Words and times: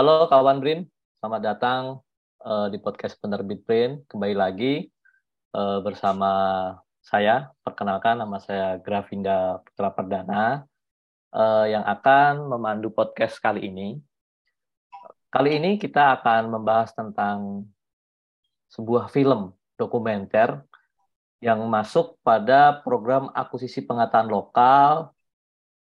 Halo 0.00 0.32
kawan 0.32 0.64
Brin, 0.64 0.88
selamat 1.20 1.42
datang 1.44 2.00
uh, 2.40 2.72
di 2.72 2.80
podcast 2.80 3.20
Penerbit 3.20 3.68
Brin. 3.68 4.00
Kembali 4.08 4.32
lagi 4.32 4.88
uh, 5.52 5.84
bersama 5.84 6.32
saya. 7.04 7.52
Perkenalkan 7.60 8.16
nama 8.16 8.40
saya 8.40 8.80
Gravinda 8.80 9.60
Putra 9.60 9.92
Perdana 9.92 10.64
uh, 11.36 11.68
yang 11.68 11.84
akan 11.84 12.48
memandu 12.48 12.88
podcast 12.88 13.36
kali 13.44 13.68
ini. 13.68 14.00
Kali 15.28 15.60
ini 15.60 15.76
kita 15.76 16.16
akan 16.16 16.48
membahas 16.48 16.96
tentang 16.96 17.68
sebuah 18.72 19.12
film 19.12 19.52
dokumenter 19.76 20.64
yang 21.44 21.60
masuk 21.68 22.16
pada 22.24 22.80
program 22.80 23.28
akuisisi 23.36 23.84
pengetahuan 23.84 24.32
lokal 24.32 25.12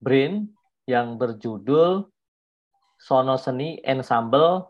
BRIN 0.04 0.52
yang 0.84 1.16
berjudul 1.16 2.11
Sono 3.02 3.34
Seni 3.42 3.82
Ensemble 3.82 4.70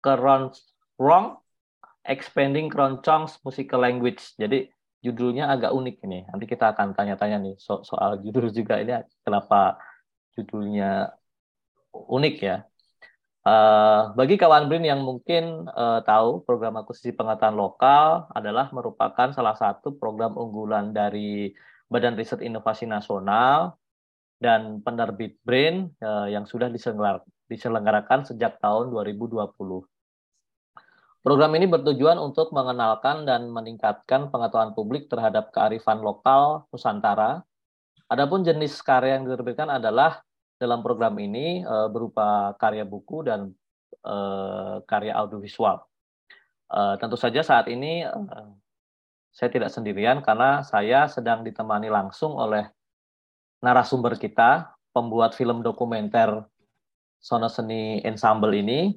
Keroncong 0.00 1.36
Expanding 2.08 2.72
Keroncong's 2.72 3.36
Musical 3.44 3.84
Language. 3.84 4.32
Jadi 4.40 4.64
judulnya 5.04 5.52
agak 5.52 5.76
unik 5.76 5.96
ini. 6.08 6.24
Nanti 6.24 6.48
kita 6.48 6.72
akan 6.72 6.96
tanya-tanya 6.96 7.36
nih 7.44 7.60
so 7.60 7.84
soal 7.84 8.24
judul 8.24 8.48
juga 8.48 8.80
ini 8.80 8.96
kenapa 9.20 9.76
judulnya 10.32 11.12
unik 11.92 12.36
ya. 12.40 12.64
Uh, 13.48 14.12
bagi 14.12 14.36
kawan 14.36 14.68
BRIN 14.68 14.84
yang 14.84 15.00
mungkin 15.00 15.64
uh, 15.72 16.04
tahu 16.04 16.44
program 16.44 16.76
akuisisi 16.84 17.16
pengetahuan 17.16 17.56
lokal 17.56 18.28
adalah 18.36 18.68
merupakan 18.76 19.32
salah 19.32 19.56
satu 19.56 19.96
program 19.96 20.36
unggulan 20.36 20.92
dari 20.92 21.56
Badan 21.88 22.18
Riset 22.18 22.44
Inovasi 22.44 22.84
Nasional 22.84 23.72
dan 24.36 24.84
penerbit 24.84 25.40
BRAIN 25.48 25.96
uh, 26.04 26.28
yang 26.28 26.44
sudah 26.44 26.68
diselenggarakan 27.48 28.28
sejak 28.28 28.60
tahun 28.60 28.92
2020. 28.92 29.48
Program 31.18 31.52
ini 31.58 31.66
bertujuan 31.66 32.16
untuk 32.16 32.54
mengenalkan 32.54 33.26
dan 33.26 33.50
meningkatkan 33.50 34.30
pengetahuan 34.30 34.72
publik 34.72 35.10
terhadap 35.10 35.50
kearifan 35.50 36.00
lokal 36.00 36.64
Nusantara. 36.70 37.42
Adapun 38.08 38.46
jenis 38.46 38.78
karya 38.80 39.20
yang 39.20 39.28
diterbitkan 39.28 39.68
adalah 39.68 40.22
dalam 40.56 40.80
program 40.80 41.18
ini 41.20 41.66
uh, 41.66 41.90
berupa 41.92 42.54
karya 42.56 42.86
buku 42.86 43.26
dan 43.26 43.52
uh, 44.06 44.80
karya 44.86 45.12
audiovisual. 45.18 45.84
Uh, 46.68 46.94
tentu 47.00 47.16
saja 47.16 47.40
saat 47.40 47.68
ini 47.68 48.04
saya 49.32 49.48
tidak 49.54 49.70
sendirian 49.70 50.18
karena 50.24 50.64
saya 50.64 51.06
sedang 51.06 51.46
ditemani 51.46 51.88
langsung 51.92 52.34
oleh 52.34 52.66
narasumber 53.62 54.18
kita, 54.18 54.74
pembuat 54.90 55.34
film 55.34 55.62
dokumenter 55.62 56.42
Sono 57.18 57.50
Seni 57.50 58.00
Ensemble 58.06 58.54
ini, 58.58 58.94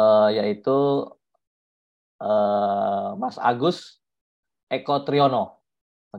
uh, 0.00 0.28
yaitu 0.32 1.06
uh, 2.20 3.14
Mas 3.20 3.36
Agus 3.38 4.00
Eko 4.72 5.04
Triono. 5.04 5.60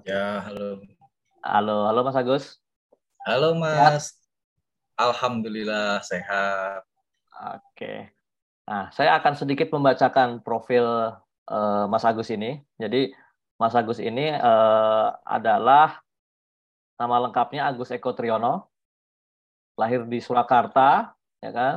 Ya, 0.05 0.45
halo. 0.45 0.85
Halo, 1.41 1.77
halo 1.89 1.99
Mas 2.05 2.17
Agus. 2.17 2.45
Halo 3.25 3.57
Mas. 3.57 4.13
Sehat? 4.13 4.19
Alhamdulillah 4.99 6.03
sehat. 6.03 6.83
Oke. 7.57 8.11
Nah, 8.69 8.91
saya 8.93 9.17
akan 9.17 9.33
sedikit 9.33 9.71
membacakan 9.73 10.45
profil 10.45 10.85
uh, 11.49 11.85
Mas 11.89 12.05
Agus 12.05 12.29
ini. 12.29 12.61
Jadi 12.77 13.09
Mas 13.57 13.73
Agus 13.73 13.97
ini 13.97 14.29
uh, 14.35 15.15
adalah 15.25 15.99
Nama 16.99 17.15
lengkapnya 17.23 17.71
Agus 17.71 17.95
Eko 17.95 18.11
Triyono. 18.11 18.68
Lahir 19.79 20.03
di 20.03 20.19
Surakarta, 20.19 21.15
ya 21.39 21.51
kan? 21.55 21.75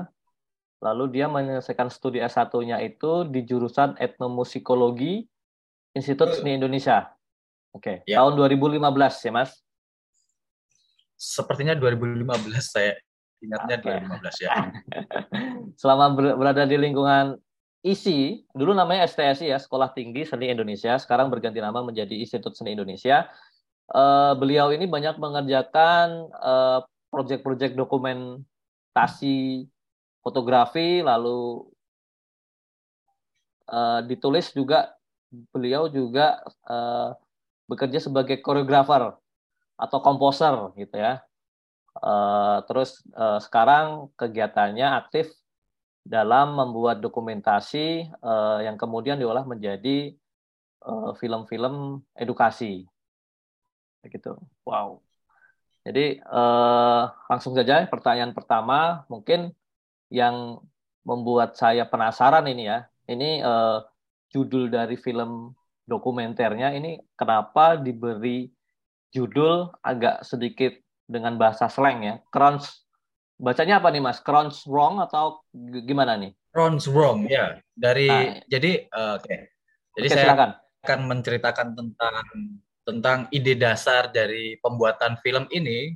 Lalu 0.83 1.15
dia 1.15 1.31
menyelesaikan 1.31 1.87
studi 1.87 2.19
S1-nya 2.19 2.83
itu 2.83 3.23
di 3.31 3.47
jurusan 3.47 3.95
Etnomusikologi 4.03 5.23
Institut 5.95 6.35
Seni 6.35 6.59
Indonesia. 6.59 7.15
Oke, 7.71 8.03
okay. 8.03 8.11
ya. 8.11 8.19
tahun 8.19 8.35
2015 8.59 8.83
ya, 9.23 9.31
Mas? 9.31 9.63
Sepertinya 11.15 11.79
2015 11.79 12.27
saya 12.59 12.99
ingatnya 13.39 13.79
okay. 13.79 14.03
2015 14.03 14.43
ya. 14.43 14.51
Selama 15.81 16.19
berada 16.19 16.67
di 16.67 16.75
lingkungan 16.75 17.39
ISI, 17.87 18.43
dulu 18.51 18.75
namanya 18.75 19.07
STSI 19.07 19.55
ya, 19.55 19.59
Sekolah 19.63 19.95
Tinggi 19.95 20.27
Seni 20.27 20.51
Indonesia, 20.51 20.99
sekarang 20.99 21.31
berganti 21.31 21.63
nama 21.63 21.79
menjadi 21.87 22.19
Institut 22.19 22.59
Seni 22.59 22.75
Indonesia 22.75 23.31
uh, 23.91 24.33
beliau 24.39 24.71
ini 24.71 24.89
banyak 24.89 25.21
mengerjakan 25.21 26.31
uh, 26.39 26.81
proyek-proyek 27.13 27.77
dokumentasi 27.77 29.69
fotografi, 30.25 31.05
lalu 31.05 31.69
uh, 33.69 34.01
ditulis 34.09 34.49
juga 34.57 34.97
beliau 35.53 35.93
juga 35.93 36.41
uh, 36.65 37.13
bekerja 37.69 38.01
sebagai 38.01 38.41
koreografer 38.41 39.13
atau 39.77 39.99
komposer 40.01 40.73
gitu 40.81 40.97
ya. 40.97 41.21
Uh, 41.93 42.65
terus 42.65 43.05
uh, 43.13 43.37
sekarang 43.37 44.09
kegiatannya 44.17 44.89
aktif 44.97 45.29
dalam 46.03 46.57
membuat 46.57 47.05
dokumentasi 47.05 48.09
uh, 48.25 48.65
yang 48.65 48.81
kemudian 48.81 49.21
diolah 49.21 49.45
menjadi 49.45 50.17
film-film 51.23 52.03
uh, 52.03 52.19
edukasi 52.19 52.91
begitu. 54.03 54.35
Wow. 54.67 54.99
Jadi 55.83 56.23
eh, 56.23 57.03
langsung 57.27 57.59
saja 57.59 57.83
pertanyaan 57.91 58.31
pertama 58.31 59.03
mungkin 59.11 59.51
yang 60.13 60.63
membuat 61.03 61.59
saya 61.59 61.87
penasaran 61.87 62.47
ini 62.47 62.71
ya. 62.71 62.87
Ini 63.11 63.43
eh, 63.43 63.79
judul 64.31 64.71
dari 64.71 64.95
film 64.95 65.53
dokumenternya 65.87 66.73
ini 66.79 67.03
kenapa 67.19 67.75
diberi 67.77 68.49
judul 69.13 69.69
agak 69.85 70.25
sedikit 70.25 70.73
dengan 71.11 71.37
bahasa 71.37 71.67
slang 71.67 72.07
ya. 72.07 72.15
Crunch 72.31 72.71
bacanya 73.43 73.83
apa 73.83 73.91
nih 73.91 74.03
Mas? 74.03 74.23
Crunch 74.23 74.65
wrong 74.71 75.03
atau 75.03 75.43
gimana 75.85 76.15
nih? 76.17 76.33
Crunch 76.55 76.87
wrong 76.89 77.27
ya. 77.27 77.59
Dari 77.75 78.09
nah, 78.09 78.39
jadi 78.47 78.87
uh, 78.95 79.19
oke. 79.19 79.27
Okay. 79.27 79.39
Jadi 79.93 80.07
okay, 80.09 80.15
saya 80.17 80.25
silakan. 80.25 80.51
akan 80.87 81.01
menceritakan 81.11 81.69
tentang 81.77 82.25
tentang 82.83 83.31
ide 83.31 83.55
dasar 83.55 84.11
dari 84.11 84.59
pembuatan 84.59 85.19
film 85.23 85.47
ini. 85.51 85.95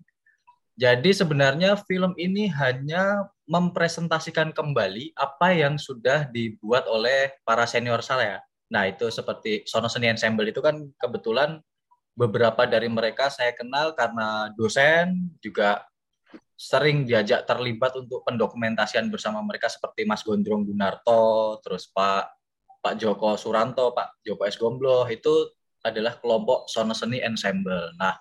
Jadi 0.76 1.08
sebenarnya 1.16 1.80
film 1.88 2.12
ini 2.20 2.52
hanya 2.52 3.24
mempresentasikan 3.48 4.52
kembali 4.52 5.16
apa 5.16 5.56
yang 5.56 5.80
sudah 5.80 6.28
dibuat 6.28 6.84
oleh 6.90 7.32
para 7.48 7.64
senior 7.64 8.04
saya. 8.04 8.44
Nah 8.68 8.84
itu 8.84 9.08
seperti 9.08 9.64
Sono 9.64 9.88
Seni 9.88 10.10
Ensemble 10.12 10.50
itu 10.50 10.60
kan 10.60 10.76
kebetulan 11.00 11.62
beberapa 12.12 12.68
dari 12.68 12.92
mereka 12.92 13.32
saya 13.32 13.56
kenal 13.56 13.96
karena 13.96 14.52
dosen 14.52 15.32
juga 15.40 15.86
sering 16.56 17.04
diajak 17.04 17.44
terlibat 17.44 17.92
untuk 17.96 18.24
pendokumentasian 18.24 19.12
bersama 19.12 19.44
mereka 19.44 19.68
seperti 19.68 20.08
Mas 20.08 20.24
Gondrong 20.24 20.64
Gunarto, 20.64 21.60
terus 21.60 21.88
Pak 21.92 22.32
Pak 22.80 22.96
Joko 22.96 23.36
Suranto, 23.36 23.92
Pak 23.92 24.24
Joko 24.24 24.42
S 24.48 24.56
Gombloh 24.56 25.04
itu 25.10 25.52
adalah 25.86 26.18
kelompok 26.18 26.66
Sono 26.66 26.92
Seni 26.92 27.22
Ensemble. 27.22 27.94
Nah, 27.96 28.18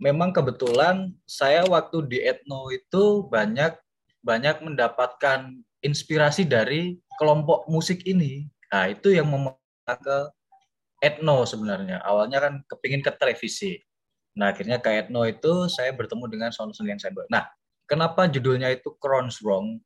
memang 0.00 0.32
kebetulan 0.32 1.12
saya 1.28 1.66
waktu 1.68 2.06
di 2.08 2.18
Etno 2.24 2.70
itu 2.72 3.26
banyak 3.28 3.76
banyak 4.22 4.64
mendapatkan 4.64 5.58
inspirasi 5.84 6.46
dari 6.46 6.98
kelompok 7.18 7.66
musik 7.70 8.02
ini. 8.06 8.46
Nah, 8.70 8.90
itu 8.90 9.14
yang 9.14 9.28
membawa 9.30 9.94
ke 9.98 10.18
Etno 10.98 11.46
sebenarnya. 11.46 12.02
Awalnya 12.02 12.38
kan 12.42 12.54
kepingin 12.66 13.02
ke 13.02 13.14
televisi. 13.14 13.78
Nah, 14.38 14.54
akhirnya 14.54 14.82
ke 14.82 14.90
Etno 14.90 15.26
itu 15.26 15.66
saya 15.70 15.94
bertemu 15.94 16.24
dengan 16.30 16.50
Sono 16.50 16.74
Seni 16.74 16.94
Ensemble. 16.94 17.26
Nah, 17.30 17.46
kenapa 17.86 18.26
judulnya 18.26 18.70
itu 18.74 18.94
Crowns 18.98 19.38
Wrong? 19.42 19.78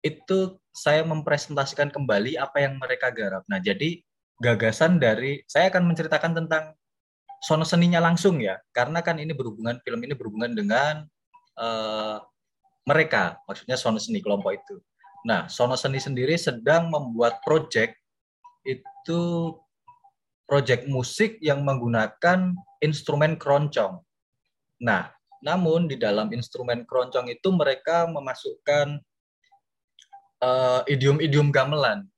Itu 0.00 0.60
saya 0.72 1.04
mempresentasikan 1.04 1.92
kembali 1.92 2.40
apa 2.40 2.64
yang 2.64 2.80
mereka 2.80 3.12
garap. 3.12 3.44
Nah, 3.48 3.60
jadi 3.60 4.00
gagasan 4.40 4.96
dari 4.96 5.44
saya 5.44 5.68
akan 5.68 5.92
menceritakan 5.92 6.32
tentang 6.32 6.72
sono 7.44 7.62
seninya 7.68 8.00
langsung 8.00 8.40
ya. 8.40 8.56
Karena 8.72 9.04
kan 9.04 9.20
ini 9.20 9.36
berhubungan 9.36 9.78
film 9.84 10.00
ini 10.00 10.16
berhubungan 10.16 10.56
dengan 10.56 11.04
uh, 11.60 12.18
mereka. 12.88 13.38
Maksudnya 13.44 13.76
sono 13.76 14.00
seni 14.00 14.24
kelompok 14.24 14.56
itu. 14.56 14.76
Nah 15.28 15.46
sono 15.52 15.76
seni 15.76 16.00
sendiri 16.00 16.34
sedang 16.40 16.88
membuat 16.88 17.44
project 17.44 17.94
itu 18.64 19.52
project 20.48 20.88
musik 20.88 21.36
yang 21.44 21.62
menggunakan 21.62 22.56
instrumen 22.80 23.36
keroncong. 23.36 24.00
Nah 24.80 25.12
namun 25.40 25.88
di 25.88 25.96
dalam 25.96 26.28
instrumen 26.36 26.84
keroncong 26.84 27.32
itu 27.32 27.48
mereka 27.52 28.04
memasukkan 28.04 29.00
uh, 30.44 30.84
idiom-idiom 30.84 31.48
gamelan 31.48 32.09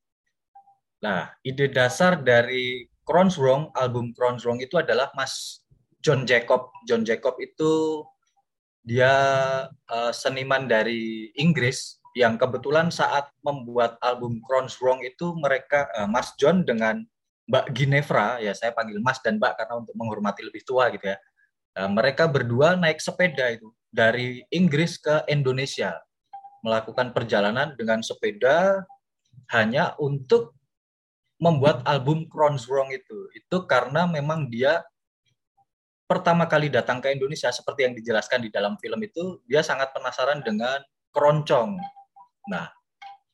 Nah, 1.03 1.35
ide 1.43 1.67
dasar 1.67 2.23
dari 2.23 2.87
Crown's 3.03 3.35
Wrong, 3.35 3.75
album 3.75 4.15
Crown's 4.15 4.47
Wrong 4.47 4.63
itu 4.63 4.79
adalah 4.79 5.11
Mas 5.19 5.67
John 5.99 6.23
Jacob. 6.23 6.71
John 6.87 7.03
Jacob 7.03 7.35
itu 7.43 8.03
dia 8.87 9.15
uh, 9.71 10.13
seniman 10.15 10.67
dari 10.71 11.31
Inggris 11.39 12.03
yang 12.15 12.39
kebetulan 12.39 12.91
saat 12.91 13.31
membuat 13.43 13.99
album 14.03 14.43
Crown's 14.47 14.79
Wrong 14.79 15.03
itu 15.03 15.35
mereka 15.39 15.91
uh, 15.99 16.07
Mas 16.11 16.35
John 16.39 16.63
dengan 16.67 17.03
Mbak 17.51 17.67
Ginevra 17.75 18.39
ya 18.39 18.55
saya 18.55 18.71
panggil 18.75 19.03
Mas 19.03 19.19
dan 19.23 19.39
Mbak 19.39 19.53
karena 19.59 19.75
untuk 19.83 19.95
menghormati 19.99 20.43
lebih 20.47 20.63
tua 20.63 20.91
gitu 20.95 21.09
ya 21.09 21.19
uh, 21.79 21.91
mereka 21.91 22.27
berdua 22.31 22.75
naik 22.79 22.99
sepeda 23.03 23.55
itu 23.55 23.71
dari 23.89 24.45
Inggris 24.51 24.99
ke 24.99 25.25
Indonesia 25.31 25.99
melakukan 26.63 27.11
perjalanan 27.11 27.75
dengan 27.75 28.05
sepeda 28.05 28.87
hanya 29.51 29.95
untuk 29.99 30.55
membuat 31.43 31.83
album 31.83 32.31
Crown's 32.31 32.71
Wrong 32.71 32.95
itu 32.95 33.27
itu 33.35 33.57
karena 33.67 34.07
memang 34.07 34.47
dia 34.47 34.79
pertama 36.07 36.47
kali 36.47 36.71
datang 36.71 37.03
ke 37.03 37.11
Indonesia 37.11 37.51
seperti 37.51 37.91
yang 37.91 37.95
dijelaskan 37.99 38.47
di 38.47 38.51
dalam 38.55 38.79
film 38.79 39.03
itu 39.03 39.43
dia 39.51 39.67
sangat 39.67 39.91
penasaran 39.91 40.39
dengan 40.47 40.79
keroncong. 41.11 41.83
Nah, 42.47 42.71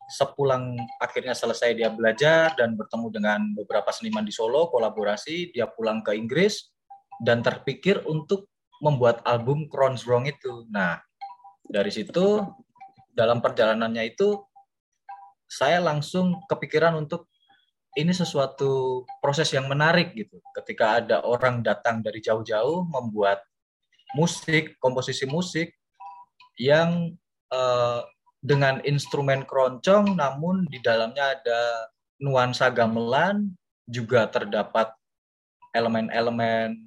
sepulang 0.09 0.73
akhirnya 1.05 1.37
selesai 1.37 1.77
dia 1.77 1.93
belajar 1.93 2.57
dan 2.57 2.81
bertemu 2.81 3.07
dengan 3.13 3.41
beberapa 3.53 3.93
seniman 3.93 4.25
di 4.25 4.33
Solo, 4.33 4.73
kolaborasi, 4.73 5.53
dia 5.53 5.69
pulang 5.69 6.01
ke 6.01 6.17
Inggris 6.17 6.73
dan 7.21 7.45
terpikir 7.45 8.01
untuk 8.09 8.49
membuat 8.81 9.21
album 9.29 9.69
Crown's 9.69 10.09
Wrong 10.09 10.25
itu. 10.25 10.65
Nah, 10.73 10.97
dari 11.67 11.93
situ 11.93 12.41
dalam 13.13 13.45
perjalanannya 13.45 14.17
itu 14.17 14.39
saya 15.45 15.83
langsung 15.83 16.41
kepikiran 16.47 16.95
untuk 16.95 17.29
ini 17.99 18.15
sesuatu 18.15 19.03
proses 19.19 19.51
yang 19.51 19.67
menarik 19.67 20.15
gitu. 20.15 20.39
Ketika 20.55 21.03
ada 21.03 21.27
orang 21.27 21.67
datang 21.67 21.99
dari 21.99 22.23
jauh-jauh 22.23 22.87
membuat 22.87 23.43
musik, 24.15 24.79
komposisi 24.79 25.27
musik 25.27 25.75
yang 26.63 27.19
uh, 27.51 28.07
dengan 28.39 28.79
instrumen 28.87 29.43
keroncong, 29.43 30.15
namun 30.15 30.63
di 30.71 30.79
dalamnya 30.79 31.35
ada 31.35 31.61
nuansa 32.23 32.71
gamelan, 32.71 33.51
juga 33.89 34.31
terdapat 34.31 34.95
elemen-elemen 35.75 36.79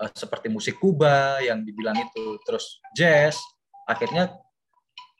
uh, 0.00 0.10
seperti 0.16 0.48
musik 0.48 0.80
Kuba 0.80 1.44
yang 1.44 1.60
dibilang 1.60 2.00
itu, 2.00 2.40
terus 2.48 2.80
jazz. 2.96 3.36
Akhirnya 3.84 4.32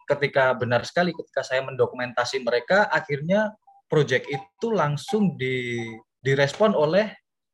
ketika 0.08 0.56
benar 0.56 0.88
sekali 0.88 1.12
ketika 1.12 1.44
saya 1.44 1.60
mendokumentasi 1.68 2.40
mereka, 2.40 2.88
akhirnya 2.88 3.52
project 3.88 4.28
itu 4.28 4.68
langsung 4.70 5.34
di 5.34 5.84
direspon 6.22 6.76
oleh 6.76 7.08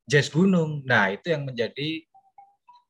Jazz 0.05 0.29
Gunung. 0.29 0.83
Nah, 0.85 1.09
itu 1.09 1.33
yang 1.33 1.47
menjadi 1.47 2.03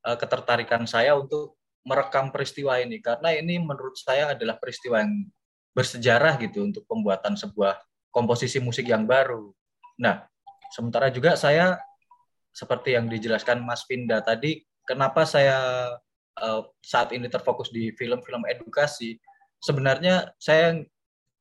uh, 0.04 0.18
ketertarikan 0.20 0.84
saya 0.84 1.16
untuk 1.16 1.56
merekam 1.86 2.34
peristiwa 2.34 2.82
ini 2.82 2.98
karena 2.98 3.30
ini 3.38 3.62
menurut 3.62 3.94
saya 3.96 4.34
adalah 4.34 4.58
peristiwa 4.58 5.06
yang 5.06 5.30
bersejarah 5.78 6.42
gitu 6.42 6.66
untuk 6.66 6.84
pembuatan 6.90 7.38
sebuah 7.38 7.78
komposisi 8.10 8.58
musik 8.58 8.90
yang 8.90 9.06
baru. 9.06 9.54
Nah, 10.02 10.26
sementara 10.74 11.14
juga 11.14 11.38
saya 11.38 11.78
seperti 12.56 12.96
yang 12.96 13.12
dijelaskan 13.12 13.62
Mas 13.62 13.84
Pinda 13.86 14.24
tadi, 14.24 14.64
kenapa 14.88 15.28
saya 15.28 15.60
uh, 16.40 16.62
saat 16.80 17.12
ini 17.12 17.28
terfokus 17.28 17.70
di 17.70 17.92
film-film 17.94 18.48
edukasi? 18.48 19.20
Sebenarnya 19.60 20.32
saya 20.40 20.80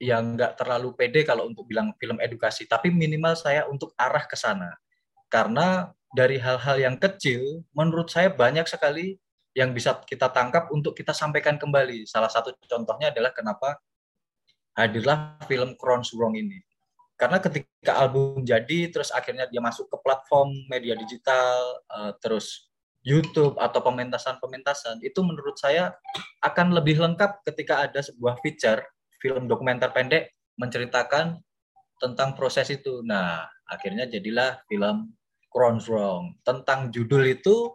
yang 0.02 0.34
nggak 0.34 0.58
terlalu 0.58 0.92
pede 0.98 1.22
kalau 1.22 1.46
untuk 1.46 1.66
bilang 1.70 1.94
film 1.98 2.18
edukasi, 2.18 2.66
tapi 2.66 2.90
minimal 2.90 3.38
saya 3.38 3.66
untuk 3.70 3.94
arah 3.94 4.26
ke 4.26 4.34
sana. 4.34 4.74
Karena 5.30 5.90
dari 6.14 6.38
hal-hal 6.38 6.78
yang 6.78 6.96
kecil, 6.98 7.66
menurut 7.74 8.10
saya 8.10 8.30
banyak 8.30 8.66
sekali 8.66 9.18
yang 9.54 9.70
bisa 9.70 10.02
kita 10.02 10.30
tangkap 10.30 10.70
untuk 10.74 10.98
kita 10.98 11.14
sampaikan 11.14 11.58
kembali. 11.58 12.06
Salah 12.06 12.30
satu 12.30 12.54
contohnya 12.66 13.14
adalah 13.14 13.30
kenapa 13.30 13.78
hadirlah 14.74 15.38
film 15.46 15.78
Crown's 15.78 16.10
Wrong 16.14 16.34
ini. 16.34 16.58
Karena 17.14 17.38
ketika 17.38 17.94
album 17.94 18.42
jadi, 18.42 18.90
terus 18.90 19.14
akhirnya 19.14 19.46
dia 19.46 19.62
masuk 19.62 19.86
ke 19.86 19.96
platform 20.02 20.50
media 20.66 20.98
digital, 20.98 21.78
uh, 21.86 22.10
terus 22.18 22.66
YouTube 23.06 23.54
atau 23.62 23.78
pementasan-pementasan, 23.78 24.98
itu 25.06 25.22
menurut 25.22 25.54
saya 25.54 25.94
akan 26.42 26.74
lebih 26.74 26.98
lengkap 26.98 27.46
ketika 27.46 27.86
ada 27.86 28.02
sebuah 28.02 28.42
feature 28.42 28.82
film 29.24 29.48
dokumenter 29.48 29.88
pendek 29.88 30.36
menceritakan 30.60 31.40
tentang 31.96 32.36
proses 32.36 32.68
itu. 32.68 33.00
Nah, 33.00 33.48
akhirnya 33.64 34.04
jadilah 34.04 34.60
film 34.68 35.16
Crown's 35.48 35.88
Wrong. 35.88 36.36
Tentang 36.44 36.92
judul 36.92 37.32
itu 37.32 37.72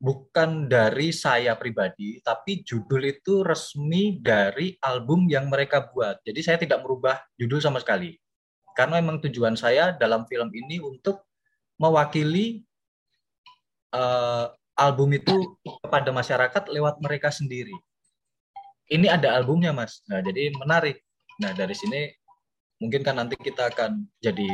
bukan 0.00 0.72
dari 0.72 1.12
saya 1.12 1.52
pribadi, 1.60 2.24
tapi 2.24 2.64
judul 2.64 3.12
itu 3.12 3.44
resmi 3.44 4.16
dari 4.24 4.72
album 4.80 5.28
yang 5.28 5.52
mereka 5.52 5.92
buat. 5.92 6.24
Jadi 6.24 6.40
saya 6.40 6.56
tidak 6.56 6.80
merubah 6.80 7.20
judul 7.36 7.60
sama 7.60 7.76
sekali. 7.84 8.16
Karena 8.72 9.04
memang 9.04 9.20
tujuan 9.20 9.56
saya 9.56 9.92
dalam 9.92 10.24
film 10.24 10.48
ini 10.52 10.80
untuk 10.80 11.28
mewakili 11.76 12.64
uh, 13.92 14.48
album 14.76 15.12
itu 15.16 15.60
kepada 15.64 16.12
masyarakat 16.12 16.62
lewat 16.72 17.00
mereka 17.00 17.32
sendiri 17.32 17.72
ini 18.90 19.06
ada 19.10 19.34
albumnya 19.34 19.74
mas. 19.74 20.02
Nah 20.06 20.22
jadi 20.22 20.54
menarik. 20.54 21.02
Nah 21.42 21.52
dari 21.52 21.74
sini 21.74 22.06
mungkin 22.80 23.02
kan 23.02 23.16
nanti 23.16 23.34
kita 23.40 23.72
akan 23.72 24.04
jadi 24.20 24.48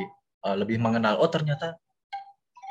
uh, 0.47 0.57
lebih 0.59 0.79
mengenal 0.79 1.19
oh 1.19 1.27
ternyata 1.27 1.75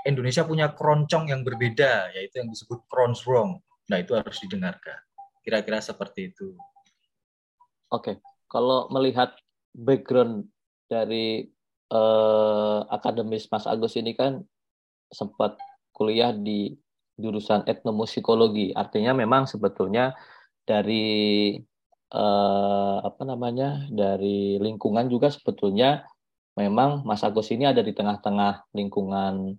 Indonesia 0.07 0.47
punya 0.47 0.71
keroncong 0.71 1.29
yang 1.29 1.43
berbeda 1.43 2.15
yaitu 2.15 2.39
yang 2.41 2.49
disebut 2.49 2.87
Crowns 2.87 3.27
Wrong 3.27 3.59
nah 3.91 3.99
itu 3.99 4.15
harus 4.15 4.39
didengarkan. 4.39 4.95
Kira-kira 5.43 5.83
seperti 5.83 6.31
itu. 6.31 6.55
Oke. 7.91 8.23
Kalau 8.47 8.87
melihat 8.91 9.35
background 9.75 10.47
dari 10.87 11.47
uh, 11.91 12.87
akademis 12.87 13.47
Mas 13.51 13.67
Agus 13.67 13.95
ini 13.99 14.15
kan 14.15 14.43
sempat 15.11 15.59
kuliah 15.91 16.31
di 16.31 16.75
jurusan 17.19 17.67
etnomusikologi. 17.67 18.71
Artinya 18.75 19.11
memang 19.11 19.47
sebetulnya 19.47 20.15
dari 20.65 21.57
eh, 22.11 22.97
apa 23.01 23.23
namanya 23.23 23.87
dari 23.89 24.59
lingkungan 24.61 25.07
juga 25.07 25.31
sebetulnya 25.31 26.05
memang 26.59 27.07
Mas 27.07 27.23
Agus 27.23 27.49
ini 27.51 27.63
ada 27.67 27.79
di 27.79 27.95
tengah-tengah 27.95 28.71
lingkungan 28.75 29.55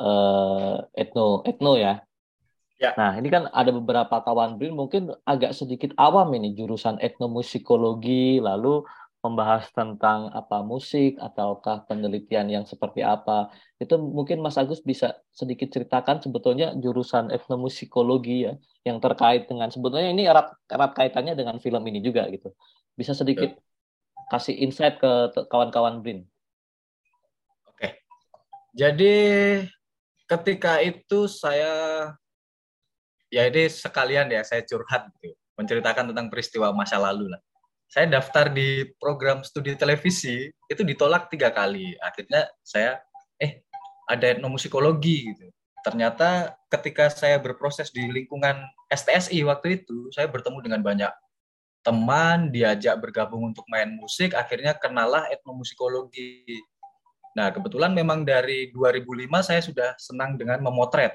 eh, 0.00 0.76
etno 0.96 1.44
etno 1.44 1.74
ya. 1.78 2.00
Ya. 2.74 2.90
Nah, 2.98 3.14
ini 3.16 3.30
kan 3.30 3.46
ada 3.54 3.70
beberapa 3.70 4.18
kawan 4.18 4.58
BRIN 4.58 4.74
mungkin 4.74 5.14
agak 5.22 5.54
sedikit 5.54 5.94
awam 5.94 6.34
ini 6.34 6.58
jurusan 6.58 6.98
etnomusikologi, 6.98 8.42
lalu 8.42 8.82
membahas 9.24 9.72
tentang 9.72 10.28
apa 10.36 10.60
musik 10.60 11.16
ataukah 11.16 11.88
penelitian 11.88 12.44
yang 12.52 12.64
seperti 12.68 13.00
apa. 13.00 13.48
Itu 13.80 13.96
mungkin 13.96 14.44
Mas 14.44 14.60
Agus 14.60 14.84
bisa 14.84 15.16
sedikit 15.32 15.72
ceritakan 15.72 16.20
sebetulnya 16.20 16.76
jurusan 16.76 17.32
etnomusikologi 17.32 18.44
ya 18.44 18.60
yang 18.84 19.00
terkait 19.00 19.48
dengan 19.48 19.72
sebetulnya 19.72 20.12
ini 20.12 20.28
erat 20.28 20.52
erat 20.68 20.92
kaitannya 20.92 21.32
dengan 21.32 21.56
film 21.56 21.80
ini 21.88 22.04
juga 22.04 22.28
gitu. 22.28 22.52
Bisa 22.92 23.16
sedikit 23.16 23.56
kasih 24.28 24.60
insight 24.60 25.00
ke 25.00 25.32
kawan-kawan 25.48 26.04
Brin. 26.04 26.28
Oke. 27.64 28.04
Jadi 28.76 29.16
ketika 30.28 30.84
itu 30.84 31.32
saya 31.32 31.72
ya 33.32 33.48
ini 33.48 33.72
sekalian 33.72 34.28
ya 34.28 34.44
saya 34.44 34.60
curhat 34.68 35.08
gitu 35.24 35.32
menceritakan 35.56 36.12
tentang 36.12 36.28
peristiwa 36.28 36.74
masa 36.76 36.98
lalu 36.98 37.30
lah 37.30 37.40
saya 37.94 38.10
daftar 38.10 38.50
di 38.50 38.90
program 38.98 39.46
studi 39.46 39.78
televisi 39.78 40.50
itu 40.66 40.82
ditolak 40.82 41.30
tiga 41.30 41.54
kali. 41.54 41.94
Akhirnya 42.02 42.50
saya 42.66 42.98
eh 43.38 43.62
ada 44.10 44.34
etnomusikologi 44.34 45.30
gitu. 45.30 45.46
Ternyata 45.86 46.58
ketika 46.74 47.06
saya 47.06 47.38
berproses 47.38 47.94
di 47.94 48.02
lingkungan 48.10 48.66
STSI 48.90 49.46
waktu 49.46 49.78
itu, 49.78 50.10
saya 50.10 50.26
bertemu 50.26 50.58
dengan 50.58 50.82
banyak 50.82 51.12
teman, 51.86 52.50
diajak 52.50 52.98
bergabung 52.98 53.54
untuk 53.54 53.62
main 53.70 53.94
musik, 53.94 54.34
akhirnya 54.34 54.74
kenalah 54.74 55.30
etnomusikologi. 55.30 56.42
Nah, 57.38 57.54
kebetulan 57.54 57.94
memang 57.94 58.26
dari 58.26 58.74
2005 58.74 59.38
saya 59.46 59.62
sudah 59.62 59.94
senang 60.02 60.34
dengan 60.34 60.58
memotret. 60.58 61.14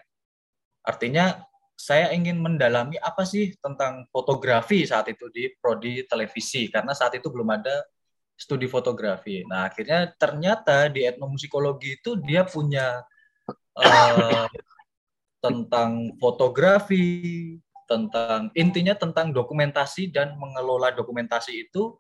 Artinya 0.88 1.44
saya 1.80 2.12
ingin 2.12 2.44
mendalami 2.44 3.00
apa 3.00 3.24
sih 3.24 3.56
tentang 3.64 4.04
fotografi 4.12 4.84
saat 4.84 5.08
itu 5.08 5.32
di 5.32 5.48
prodi 5.64 6.04
televisi 6.04 6.68
karena 6.68 6.92
saat 6.92 7.16
itu 7.16 7.32
belum 7.32 7.48
ada 7.56 7.88
studi 8.36 8.68
fotografi. 8.68 9.48
Nah 9.48 9.72
akhirnya 9.72 10.12
ternyata 10.20 10.92
di 10.92 11.08
etnomusikologi 11.08 12.04
itu 12.04 12.20
dia 12.20 12.44
punya 12.44 13.00
uh, 13.80 14.48
tentang 15.40 16.20
fotografi, 16.20 17.56
tentang 17.88 18.52
intinya 18.60 19.00
tentang 19.00 19.32
dokumentasi 19.32 20.12
dan 20.12 20.36
mengelola 20.36 20.92
dokumentasi 20.92 21.72
itu 21.72 21.96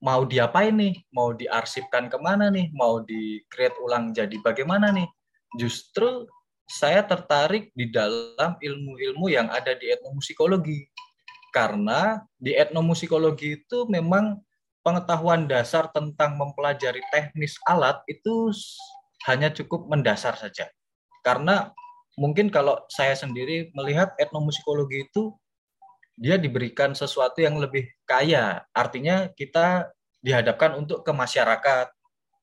mau 0.00 0.24
diapain 0.24 0.72
nih, 0.72 0.96
mau 1.12 1.36
diarsipkan 1.36 2.08
ke 2.08 2.16
mana 2.16 2.48
nih, 2.48 2.72
mau 2.72 3.04
di 3.04 3.44
create 3.52 3.76
ulang 3.84 4.16
jadi 4.16 4.40
bagaimana 4.40 4.96
nih. 4.96 5.08
Justru 5.60 6.24
saya 6.68 7.00
tertarik 7.00 7.72
di 7.72 7.88
dalam 7.88 8.60
ilmu-ilmu 8.60 9.32
yang 9.32 9.48
ada 9.48 9.72
di 9.74 9.88
etnomusikologi. 9.88 10.86
karena 11.48 12.20
di 12.36 12.52
etnomusikologi 12.52 13.56
itu 13.64 13.88
memang 13.88 14.36
pengetahuan 14.84 15.48
dasar 15.48 15.88
tentang 15.96 16.36
mempelajari 16.36 17.00
teknis 17.08 17.56
alat 17.64 18.04
itu 18.04 18.52
hanya 19.24 19.48
cukup 19.48 19.88
mendasar 19.88 20.36
saja. 20.36 20.68
Karena 21.24 21.72
mungkin 22.20 22.52
kalau 22.52 22.76
saya 22.92 23.16
sendiri 23.16 23.72
melihat 23.72 24.12
etnomusikologi 24.20 25.08
itu 25.08 25.32
dia 26.20 26.36
diberikan 26.36 26.92
sesuatu 26.92 27.40
yang 27.40 27.56
lebih 27.56 27.88
kaya. 28.04 28.66
Artinya 28.76 29.32
kita 29.32 29.88
dihadapkan 30.20 30.74
untuk 30.76 31.06
ke 31.06 31.12
masyarakat, 31.16 31.88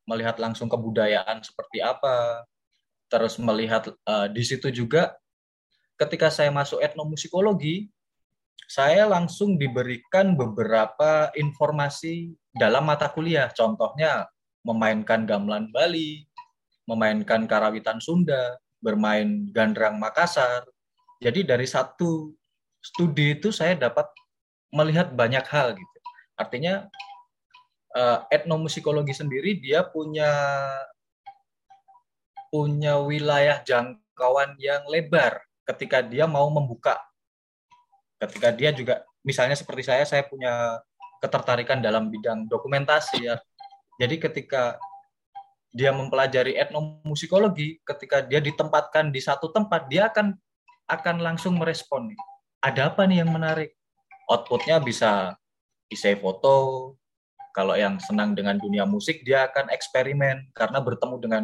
melihat 0.10 0.41
langsung 0.41 0.72
kebudayaan 0.72 1.44
seperti 1.46 1.84
apa, 1.84 2.48
terus 3.15 3.39
melihat 3.39 3.95
uh, 4.03 4.27
di 4.27 4.43
situ 4.43 4.67
juga 4.75 5.15
ketika 5.95 6.27
saya 6.27 6.51
masuk 6.51 6.84
etnomusikologi, 6.84 7.88
saya 8.67 9.07
langsung 9.07 9.55
diberikan 9.55 10.36
beberapa 10.36 11.31
informasi 11.31 12.36
dalam 12.51 12.84
mata 12.84 13.07
kuliah. 13.07 13.48
Contohnya 13.55 14.27
memainkan 14.67 15.24
gamelan 15.24 15.72
Bali, 15.72 16.27
memainkan 16.84 17.48
karawitan 17.48 18.03
Sunda, 18.03 18.60
bermain 18.84 19.48
gandrang 19.55 19.95
Makassar. 19.95 20.67
Jadi 21.24 21.48
dari 21.48 21.63
satu 21.63 22.36
studi 22.84 23.39
itu 23.39 23.55
saya 23.55 23.79
dapat 23.79 24.12
melihat 24.75 25.15
banyak 25.15 25.48
hal 25.48 25.72
gitu. 25.72 25.98
Artinya 26.36 26.91
uh, 27.95 28.27
etnomusikologi 28.27 29.15
sendiri 29.15 29.55
dia 29.63 29.88
punya 29.88 30.27
punya 32.55 32.95
wilayah 33.03 33.59
jangkauan 33.67 34.55
yang 34.55 34.88
lebar 34.88 35.43
ketika 35.67 36.00
dia 36.00 36.24
mau 36.24 36.47
membuka. 36.47 36.95
Ketika 38.15 38.55
dia 38.55 38.71
juga 38.71 39.03
misalnya 39.27 39.59
seperti 39.59 39.83
saya 39.83 40.07
saya 40.07 40.24
punya 40.24 40.79
ketertarikan 41.19 41.83
dalam 41.83 42.07
bidang 42.07 42.47
dokumentasi 42.47 43.27
ya. 43.27 43.35
Jadi 44.00 44.24
ketika 44.24 44.79
dia 45.75 45.91
mempelajari 45.91 46.55
etnomusikologi 46.55 47.83
ketika 47.83 48.24
dia 48.24 48.39
ditempatkan 48.39 49.12
di 49.12 49.19
satu 49.19 49.51
tempat 49.51 49.91
dia 49.91 50.07
akan 50.07 50.31
akan 50.88 51.19
langsung 51.19 51.59
merespon 51.59 52.15
ada 52.63 52.88
apa 52.88 53.03
nih 53.03 53.19
yang 53.19 53.35
menarik? 53.35 53.75
Outputnya 54.31 54.79
bisa 54.79 55.35
isi 55.91 56.15
foto 56.15 56.95
kalau 57.55 57.75
yang 57.75 58.01
senang 58.03 58.35
dengan 58.35 58.59
dunia 58.59 58.83
musik 58.83 59.24
dia 59.24 59.47
akan 59.47 59.71
eksperimen 59.71 60.51
karena 60.51 60.79
bertemu 60.79 61.15
dengan 61.19 61.43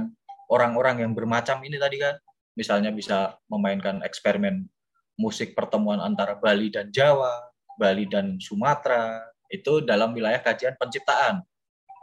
orang-orang 0.51 1.07
yang 1.07 1.15
bermacam 1.15 1.63
ini 1.63 1.79
tadi 1.79 1.97
kan 2.03 2.19
misalnya 2.59 2.91
bisa 2.91 3.39
memainkan 3.47 4.03
eksperimen 4.03 4.67
musik 5.15 5.55
pertemuan 5.55 6.03
antara 6.03 6.35
Bali 6.35 6.67
dan 6.67 6.91
Jawa, 6.91 7.31
Bali 7.79 8.05
dan 8.11 8.35
Sumatera, 8.43 9.23
itu 9.47 9.83
dalam 9.83 10.11
wilayah 10.11 10.39
kajian 10.43 10.75
penciptaan. 10.75 11.43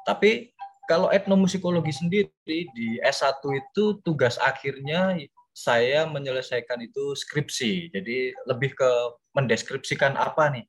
Tapi 0.09 0.52
kalau 0.88 1.12
etnomusikologi 1.12 1.93
sendiri 1.93 2.33
di 2.73 2.88
S1 3.05 3.45
itu 3.45 4.00
tugas 4.00 4.40
akhirnya 4.40 5.17
saya 5.52 6.09
menyelesaikan 6.09 6.81
itu 6.81 7.12
skripsi. 7.12 7.93
Jadi 7.93 8.33
lebih 8.49 8.73
ke 8.73 8.90
mendeskripsikan 9.37 10.17
apa 10.17 10.49
nih. 10.55 10.64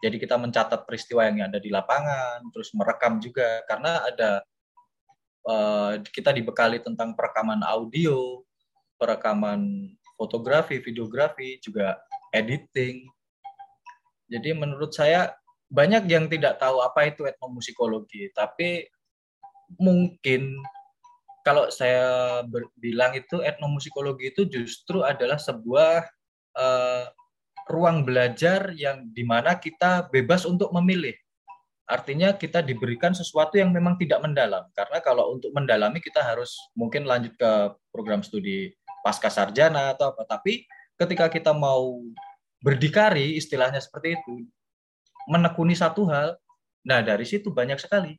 Jadi 0.00 0.16
kita 0.16 0.40
mencatat 0.40 0.88
peristiwa 0.88 1.28
yang 1.28 1.44
ada 1.52 1.60
di 1.60 1.68
lapangan, 1.68 2.40
terus 2.56 2.72
merekam 2.72 3.20
juga 3.20 3.60
karena 3.68 4.00
ada 4.08 4.40
uh, 5.46 6.00
kita 6.10 6.34
dibekali 6.34 6.82
tentang 6.82 7.14
perekaman 7.14 7.62
audio, 7.64 8.42
perekaman 9.00 9.92
fotografi, 10.18 10.82
videografi, 10.82 11.56
juga 11.64 11.96
editing. 12.36 13.08
Jadi 14.30 14.50
menurut 14.52 14.92
saya 14.92 15.32
banyak 15.70 16.10
yang 16.10 16.26
tidak 16.26 16.58
tahu 16.58 16.82
apa 16.82 17.08
itu 17.08 17.24
etnomusikologi, 17.24 18.28
tapi 18.34 18.84
mungkin 19.78 20.58
kalau 21.46 21.70
saya 21.72 22.42
bilang 22.76 23.16
itu 23.16 23.40
etnomusikologi 23.40 24.34
itu 24.34 24.44
justru 24.50 25.00
adalah 25.00 25.40
sebuah 25.40 26.04
uh, 26.58 27.04
ruang 27.70 28.02
belajar 28.02 28.74
yang 28.74 29.08
di 29.14 29.22
mana 29.22 29.56
kita 29.56 30.10
bebas 30.10 30.44
untuk 30.44 30.74
memilih. 30.74 31.14
Artinya 31.90 32.38
kita 32.38 32.62
diberikan 32.62 33.10
sesuatu 33.10 33.58
yang 33.58 33.74
memang 33.74 33.98
tidak 33.98 34.22
mendalam. 34.22 34.62
Karena 34.78 35.02
kalau 35.02 35.34
untuk 35.34 35.50
mendalami 35.50 35.98
kita 35.98 36.22
harus 36.22 36.54
mungkin 36.78 37.02
lanjut 37.02 37.34
ke 37.34 37.50
program 37.90 38.22
studi 38.22 38.70
pasca 39.02 39.26
sarjana 39.26 39.90
atau 39.90 40.14
apa. 40.14 40.22
Tapi 40.22 40.70
ketika 40.94 41.26
kita 41.26 41.50
mau 41.50 41.98
berdikari, 42.62 43.34
istilahnya 43.34 43.82
seperti 43.82 44.14
itu, 44.14 44.46
menekuni 45.26 45.74
satu 45.74 46.06
hal, 46.06 46.38
nah 46.86 47.02
dari 47.02 47.26
situ 47.26 47.50
banyak 47.50 47.82
sekali. 47.82 48.14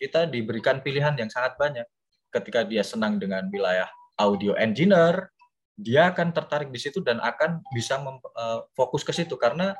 Kita 0.00 0.24
diberikan 0.24 0.80
pilihan 0.80 1.12
yang 1.20 1.28
sangat 1.28 1.60
banyak. 1.60 1.84
Ketika 2.32 2.64
dia 2.64 2.80
senang 2.80 3.20
dengan 3.20 3.44
wilayah 3.52 3.92
audio 4.16 4.56
engineer, 4.56 5.28
dia 5.76 6.08
akan 6.08 6.32
tertarik 6.32 6.72
di 6.72 6.80
situ 6.80 7.04
dan 7.04 7.20
akan 7.20 7.60
bisa 7.76 8.00
uh, 8.00 8.64
fokus 8.72 9.04
ke 9.04 9.12
situ 9.12 9.36
karena 9.36 9.76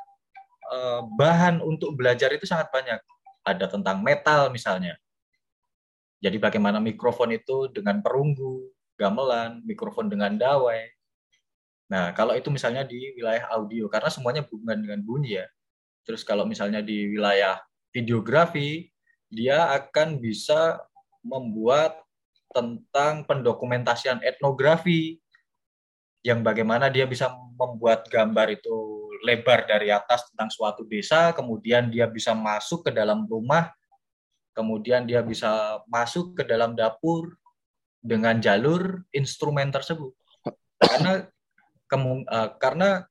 uh, 0.71 1.01
bahan 1.15 1.63
untuk 1.63 1.95
belajar 1.95 2.31
itu 2.35 2.43
sangat 2.43 2.71
banyak. 2.71 2.99
Ada 3.47 3.71
tentang 3.71 4.03
metal 4.03 4.51
misalnya. 4.51 4.99
Jadi 6.19 6.41
bagaimana 6.41 6.81
mikrofon 6.81 7.31
itu 7.31 7.69
dengan 7.71 8.01
perunggu, 8.01 8.67
gamelan, 8.97 9.61
mikrofon 9.63 10.09
dengan 10.09 10.33
dawai. 10.35 10.89
Nah, 11.87 12.11
kalau 12.11 12.35
itu 12.35 12.51
misalnya 12.51 12.83
di 12.83 13.15
wilayah 13.15 13.47
audio, 13.55 13.87
karena 13.87 14.11
semuanya 14.11 14.43
berhubungan 14.43 14.83
dengan 14.83 14.99
bunyi 15.05 15.39
ya. 15.39 15.47
Terus 16.03 16.25
kalau 16.27 16.43
misalnya 16.43 16.83
di 16.83 17.15
wilayah 17.15 17.61
videografi, 17.95 18.91
dia 19.31 19.71
akan 19.71 20.19
bisa 20.19 20.81
membuat 21.23 22.01
tentang 22.51 23.23
pendokumentasian 23.23 24.19
etnografi, 24.25 25.21
yang 26.25 26.43
bagaimana 26.43 26.91
dia 26.91 27.07
bisa 27.07 27.31
membuat 27.55 28.09
gambar 28.11 28.59
itu 28.59 29.06
lebar 29.23 29.65
dari 29.69 29.89
atas 29.93 30.29
tentang 30.31 30.49
suatu 30.51 30.85
desa, 30.85 31.31
kemudian 31.33 31.89
dia 31.89 32.05
bisa 32.09 32.35
masuk 32.35 32.87
ke 32.87 32.91
dalam 32.91 33.25
rumah, 33.25 33.71
kemudian 34.51 35.05
dia 35.05 35.21
bisa 35.21 35.81
masuk 35.89 36.37
ke 36.37 36.43
dalam 36.45 36.73
dapur, 36.73 37.37
dengan 38.07 38.39
jalur 38.39 39.03
instrumen 39.11 39.67
tersebut. 39.73 40.15
Karena 40.79 41.27
kemung, 41.91 42.23
uh, 42.31 42.55
karena 42.55 43.03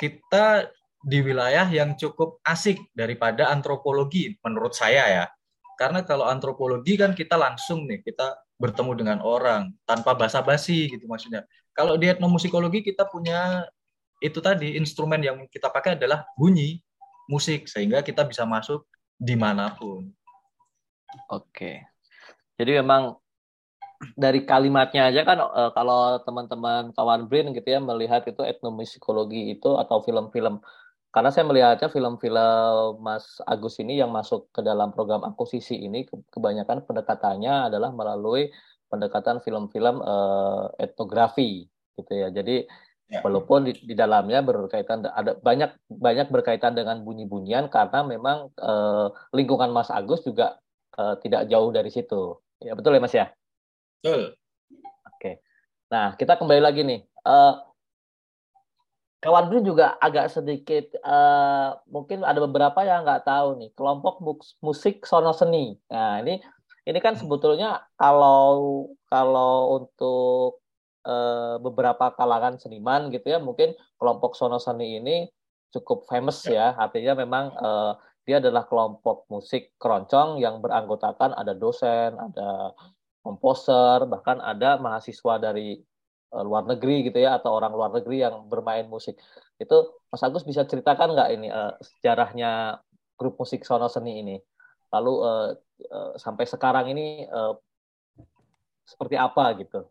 kita 0.00 0.72
di 1.04 1.20
wilayah 1.22 1.68
yang 1.68 1.94
cukup 1.94 2.40
asik 2.42 2.78
daripada 2.96 3.52
antropologi 3.52 4.34
menurut 4.40 4.72
saya 4.72 5.04
ya. 5.06 5.24
Karena 5.78 6.02
kalau 6.02 6.26
antropologi 6.26 6.98
kan 6.98 7.14
kita 7.14 7.38
langsung 7.38 7.86
nih 7.86 8.02
kita 8.02 8.34
bertemu 8.58 8.92
dengan 8.98 9.18
orang 9.22 9.70
tanpa 9.86 10.18
basa-basi 10.18 10.90
gitu 10.90 11.06
maksudnya. 11.06 11.46
Kalau 11.70 11.94
di 11.94 12.10
etnomusikologi 12.10 12.82
kita 12.82 13.06
punya 13.06 13.62
itu 14.18 14.38
tadi 14.42 14.74
instrumen 14.74 15.22
yang 15.22 15.46
kita 15.46 15.70
pakai 15.70 15.94
adalah 15.94 16.26
bunyi 16.34 16.82
musik 17.30 17.68
sehingga 17.70 18.02
kita 18.02 18.26
bisa 18.26 18.42
masuk 18.48 18.88
di 19.14 19.34
mana 19.38 19.74
pun. 19.74 20.08
Oke. 21.30 21.86
Jadi 22.58 22.78
memang 22.82 23.14
dari 24.14 24.46
kalimatnya 24.46 25.10
aja 25.10 25.26
kan 25.26 25.38
uh, 25.42 25.70
kalau 25.74 26.22
teman-teman 26.22 26.94
kawan 26.94 27.26
Brin 27.26 27.50
gitu 27.50 27.66
ya 27.66 27.82
melihat 27.82 28.22
itu 28.30 28.42
etnomusikologi 28.46 29.58
itu 29.58 29.74
atau 29.74 30.02
film-film. 30.02 30.62
Karena 31.08 31.32
saya 31.32 31.48
melihatnya 31.48 31.88
film-film 31.88 33.00
Mas 33.00 33.40
Agus 33.48 33.80
ini 33.80 33.98
yang 33.98 34.12
masuk 34.12 34.52
ke 34.52 34.60
dalam 34.60 34.92
program 34.92 35.24
akuisisi 35.24 35.74
ini 35.74 36.04
kebanyakan 36.30 36.84
pendekatannya 36.84 37.72
adalah 37.72 37.90
melalui 37.90 38.52
pendekatan 38.92 39.40
film-film 39.42 39.98
uh, 40.04 40.70
etnografi 40.78 41.66
gitu 41.98 42.12
ya. 42.12 42.28
Jadi 42.30 42.68
ya. 43.08 43.20
walaupun 43.24 43.68
di, 43.68 43.72
di 43.82 43.94
dalamnya 43.96 44.44
berkaitan 44.44 45.04
ada 45.08 45.34
banyak 45.40 45.72
banyak 45.88 46.28
berkaitan 46.28 46.76
dengan 46.76 47.00
bunyi-bunyian 47.02 47.72
karena 47.72 48.04
memang 48.04 48.52
uh, 48.60 49.10
lingkungan 49.32 49.72
Mas 49.72 49.88
Agus 49.88 50.22
juga 50.22 50.60
uh, 51.00 51.16
tidak 51.20 51.48
jauh 51.48 51.72
dari 51.72 51.88
situ. 51.88 52.38
Ya 52.60 52.76
betul 52.76 52.94
ya 52.94 53.00
Mas 53.02 53.14
ya? 53.16 53.26
Betul. 54.00 54.36
Oke. 55.18 55.42
Nah, 55.88 56.14
kita 56.14 56.36
kembali 56.38 56.62
lagi 56.62 56.84
nih. 56.84 57.00
Uh, 57.24 57.58
kawan 59.18 59.50
dulu 59.50 59.74
juga 59.74 59.98
agak 59.98 60.30
sedikit 60.30 60.94
uh, 61.02 61.74
mungkin 61.90 62.22
ada 62.22 62.38
beberapa 62.38 62.86
yang 62.86 63.02
nggak 63.02 63.26
tahu 63.26 63.58
nih 63.58 63.70
kelompok 63.74 64.22
musik 64.62 65.02
sono 65.02 65.34
seni. 65.34 65.74
Nah 65.90 66.22
ini 66.22 66.38
ini 66.86 66.98
kan 67.02 67.18
sebetulnya 67.18 67.82
kalau 67.98 68.86
kalau 69.10 69.82
untuk 69.82 70.62
beberapa 71.64 72.12
kalangan 72.12 72.60
seniman 72.60 73.08
gitu 73.08 73.32
ya 73.32 73.40
mungkin 73.40 73.72
kelompok 73.96 74.36
sono 74.36 74.60
seni 74.60 75.00
ini 75.00 75.24
cukup 75.72 76.08
famous 76.08 76.44
ya. 76.48 76.74
Artinya 76.76 77.24
memang 77.24 77.44
uh, 77.56 77.92
dia 78.24 78.40
adalah 78.40 78.68
kelompok 78.68 79.24
musik 79.32 79.72
keroncong 79.80 80.40
yang 80.40 80.60
beranggotakan 80.60 81.32
ada 81.32 81.56
dosen, 81.56 82.16
ada 82.16 82.76
komposer, 83.24 84.04
bahkan 84.08 84.40
ada 84.40 84.76
mahasiswa 84.80 85.40
dari 85.40 85.80
uh, 86.32 86.44
luar 86.44 86.68
negeri 86.68 87.08
gitu 87.08 87.20
ya 87.20 87.36
atau 87.40 87.56
orang 87.56 87.72
luar 87.72 87.90
negeri 87.92 88.24
yang 88.24 88.48
bermain 88.48 88.88
musik. 88.88 89.16
Itu 89.56 90.00
Mas 90.08 90.24
Agus 90.24 90.44
bisa 90.44 90.64
ceritakan 90.64 91.16
nggak 91.16 91.30
ini 91.36 91.48
uh, 91.52 91.76
sejarahnya 91.80 92.80
grup 93.16 93.36
musik 93.40 93.64
Sono 93.64 93.88
Seni 93.88 94.24
ini? 94.24 94.36
Lalu 94.88 95.14
uh, 95.20 95.48
uh, 95.92 96.12
sampai 96.16 96.48
sekarang 96.48 96.88
ini 96.92 97.28
uh, 97.28 97.56
seperti 98.88 99.20
apa 99.20 99.52
gitu? 99.60 99.84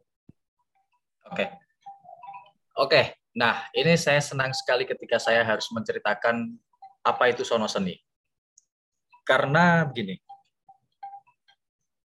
Oke. 1.31 1.35
Okay. 1.35 1.47
Oke. 1.47 2.89
Okay. 2.89 3.05
Nah, 3.37 3.69
ini 3.77 3.93
saya 3.93 4.17
senang 4.17 4.49
sekali 4.49 4.87
ketika 4.89 5.21
saya 5.21 5.45
harus 5.45 5.69
menceritakan 5.69 6.57
apa 7.05 7.29
itu 7.29 7.45
Sono 7.45 7.69
Seni. 7.69 7.93
Karena 9.21 9.85
begini, 9.85 10.17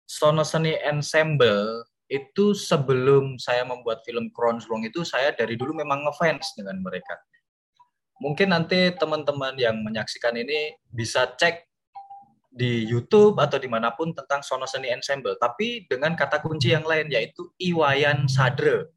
Sono 0.06 0.46
Seni 0.46 0.78
Ensemble 0.86 1.82
itu 2.06 2.54
sebelum 2.54 3.34
saya 3.42 3.66
membuat 3.66 4.06
film 4.06 4.30
Wrong 4.30 4.86
itu 4.86 5.02
saya 5.02 5.34
dari 5.34 5.58
dulu 5.58 5.74
memang 5.74 6.06
ngefans 6.06 6.54
dengan 6.54 6.78
mereka. 6.78 7.18
Mungkin 8.22 8.54
nanti 8.54 8.94
teman-teman 8.94 9.58
yang 9.58 9.82
menyaksikan 9.82 10.38
ini 10.38 10.78
bisa 10.88 11.26
cek 11.36 11.66
di 12.56 12.88
YouTube 12.88 13.36
atau 13.36 13.60
di 13.60 13.68
mana 13.68 13.92
pun 13.92 14.14
tentang 14.16 14.40
Sono 14.40 14.64
Seni 14.64 14.88
Ensemble, 14.88 15.36
tapi 15.36 15.84
dengan 15.90 16.16
kata 16.16 16.40
kunci 16.40 16.72
yang 16.72 16.86
lain 16.86 17.10
yaitu 17.12 17.50
Iwayan 17.60 18.24
Sadre. 18.30 18.95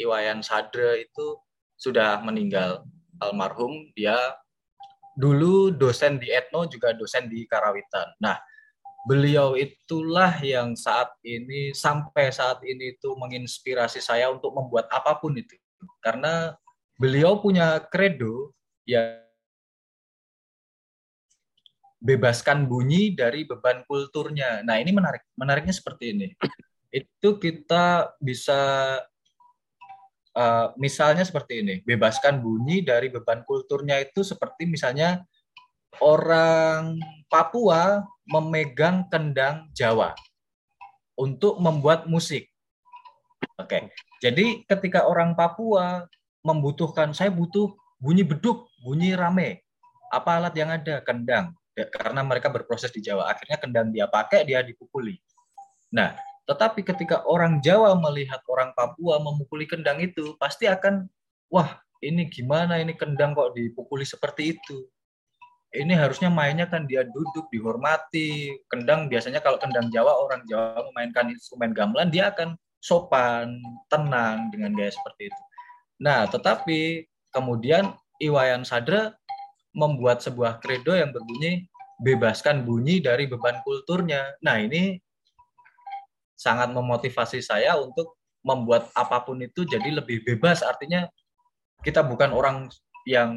Iwayan 0.00 0.40
Sadre 0.40 1.04
itu 1.04 1.36
sudah 1.76 2.20
meninggal 2.24 2.84
almarhum, 3.20 3.92
dia 3.92 4.16
dulu 5.16 5.72
dosen 5.72 6.16
di 6.16 6.32
Etno 6.32 6.64
juga 6.64 6.96
dosen 6.96 7.28
di 7.28 7.44
Karawitan. 7.44 8.16
Nah, 8.20 8.40
beliau 9.04 9.56
itulah 9.56 10.32
yang 10.40 10.76
saat 10.76 11.12
ini 11.24 11.76
sampai 11.76 12.32
saat 12.32 12.60
ini 12.64 12.96
itu 12.96 13.12
menginspirasi 13.16 14.00
saya 14.00 14.28
untuk 14.32 14.52
membuat 14.52 14.88
apa 14.92 15.16
pun 15.16 15.36
itu 15.36 15.56
karena 16.04 16.56
beliau 17.00 17.40
punya 17.40 17.80
kredo 17.88 18.52
ya 18.84 19.20
bebaskan 22.00 22.64
bunyi 22.64 23.12
dari 23.12 23.44
beban 23.44 23.84
kulturnya. 23.84 24.64
Nah, 24.64 24.80
ini 24.80 24.88
menarik. 24.90 25.20
Menariknya 25.36 25.76
seperti 25.76 26.16
ini. 26.16 26.28
Itu 26.88 27.36
kita 27.36 28.16
bisa 28.18 28.96
uh, 30.36 30.74
misalnya 30.78 31.26
seperti 31.26 31.62
ini, 31.64 31.74
bebaskan 31.82 32.42
bunyi 32.42 32.82
dari 32.84 33.08
beban 33.10 33.42
kulturnya 33.46 33.98
itu 34.02 34.22
seperti 34.22 34.66
misalnya 34.68 35.24
orang 35.98 36.98
Papua 37.30 38.02
memegang 38.26 39.06
kendang 39.10 39.70
Jawa 39.74 40.14
untuk 41.18 41.58
membuat 41.58 42.06
musik. 42.06 42.46
Oke. 43.58 43.90
Jadi 44.20 44.64
ketika 44.66 45.06
orang 45.06 45.36
Papua 45.36 46.06
membutuhkan 46.40 47.12
saya 47.12 47.28
butuh 47.28 47.74
bunyi 48.00 48.24
beduk, 48.24 48.70
bunyi 48.80 49.12
rame. 49.12 49.62
Apa 50.10 50.40
alat 50.40 50.54
yang 50.56 50.70
ada? 50.72 51.04
Kendang. 51.04 51.54
Karena 51.76 52.24
mereka 52.24 52.50
berproses 52.50 52.90
di 52.90 53.04
Jawa. 53.04 53.30
Akhirnya 53.30 53.60
kendang 53.60 53.92
dia 53.92 54.10
pakai, 54.10 54.42
dia 54.42 54.64
dipukuli. 54.64 55.16
Nah, 55.94 56.16
tetapi 56.50 56.82
ketika 56.82 57.22
orang 57.30 57.62
Jawa 57.62 57.94
melihat 57.94 58.42
orang 58.50 58.74
Papua 58.74 59.22
memukuli 59.22 59.70
kendang 59.70 60.02
itu, 60.02 60.34
pasti 60.34 60.66
akan, 60.66 61.06
wah 61.46 61.78
ini 62.02 62.26
gimana? 62.26 62.82
Ini 62.82 62.98
kendang 62.98 63.38
kok 63.38 63.54
dipukuli 63.54 64.02
seperti 64.02 64.58
itu? 64.58 64.82
Ini 65.70 65.94
harusnya 65.94 66.26
mainnya 66.26 66.66
kan 66.66 66.90
dia 66.90 67.06
duduk 67.06 67.46
dihormati. 67.54 68.58
Kendang 68.66 69.06
biasanya 69.06 69.38
kalau 69.38 69.62
kendang 69.62 69.86
Jawa 69.94 70.18
orang 70.18 70.42
Jawa 70.50 70.82
memainkan 70.90 71.30
instrumen 71.30 71.70
gamelan 71.70 72.10
dia 72.10 72.34
akan 72.34 72.58
sopan 72.82 73.54
tenang 73.86 74.50
dengan 74.50 74.74
gaya 74.74 74.90
seperti 74.90 75.30
itu. 75.30 75.42
Nah 76.02 76.26
tetapi 76.26 77.06
kemudian 77.30 77.94
Iwayan 78.18 78.66
Sadra 78.66 79.14
membuat 79.70 80.26
sebuah 80.26 80.58
kredo 80.58 80.98
yang 80.98 81.14
berbunyi 81.14 81.70
bebaskan 82.02 82.66
bunyi 82.66 82.98
dari 82.98 83.30
beban 83.30 83.62
kulturnya. 83.62 84.34
Nah 84.42 84.58
ini 84.58 84.98
sangat 86.40 86.72
memotivasi 86.72 87.44
saya 87.44 87.76
untuk 87.76 88.16
membuat 88.40 88.88
apa 88.96 89.20
pun 89.20 89.36
itu 89.44 89.68
jadi 89.68 90.00
lebih 90.00 90.24
bebas. 90.24 90.64
Artinya 90.64 91.04
kita 91.84 92.00
bukan 92.00 92.32
orang 92.32 92.72
yang 93.04 93.36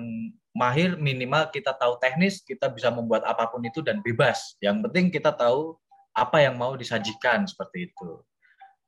mahir 0.56 0.96
minimal 0.96 1.52
kita 1.52 1.76
tahu 1.76 1.98
teknis 2.00 2.46
kita 2.46 2.72
bisa 2.72 2.94
membuat 2.94 3.28
apa 3.28 3.52
pun 3.52 3.60
itu 3.68 3.84
dan 3.84 4.00
bebas. 4.00 4.56
Yang 4.64 4.88
penting 4.88 5.06
kita 5.12 5.36
tahu 5.36 5.76
apa 6.16 6.48
yang 6.48 6.56
mau 6.56 6.80
disajikan 6.80 7.44
seperti 7.44 7.92
itu. 7.92 8.24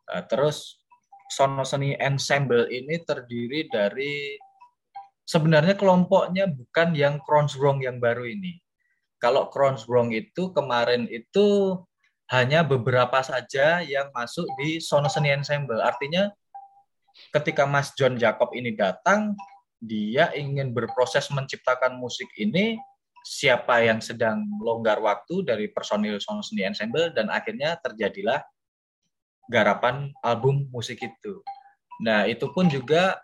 Uh, 0.08 0.24
terus 0.32 0.80
sono 1.28 1.68
seni 1.68 1.98
ensemble 2.00 2.72
ini 2.72 3.02
terdiri 3.04 3.68
dari 3.68 4.38
sebenarnya 5.26 5.76
kelompoknya 5.76 6.48
bukan 6.48 6.94
yang 6.96 7.20
Kronsbrong 7.20 7.84
yang 7.84 7.98
baru 7.98 8.24
ini. 8.30 8.62
Kalau 9.18 9.50
Kronsbrong 9.50 10.14
itu 10.14 10.54
kemarin 10.54 11.10
itu 11.10 11.76
hanya 12.34 12.66
beberapa 12.66 13.22
saja 13.22 13.86
yang 13.86 14.10
masuk 14.16 14.50
di 14.58 14.82
sono 14.82 15.10
seni 15.12 15.30
ensemble 15.30 15.78
artinya 15.82 16.30
ketika 17.32 17.64
Mas 17.70 17.94
John 17.94 18.18
Jacob 18.18 18.52
ini 18.58 18.74
datang 18.74 19.38
dia 19.80 20.34
ingin 20.34 20.74
berproses 20.74 21.30
menciptakan 21.30 22.00
musik 22.00 22.28
ini 22.40 22.80
siapa 23.26 23.82
yang 23.82 24.06
sedang 24.06 24.46
longgar 24.62 25.02
waktu 25.02 25.42
dari 25.42 25.66
personil 25.74 26.22
Sound 26.22 26.46
Seni 26.46 26.62
Ensemble 26.62 27.10
dan 27.10 27.34
akhirnya 27.34 27.74
terjadilah 27.82 28.46
garapan 29.50 30.14
album 30.22 30.70
musik 30.70 31.02
itu. 31.02 31.42
Nah, 32.06 32.30
itu 32.30 32.50
pun 32.54 32.70
juga 32.70 33.18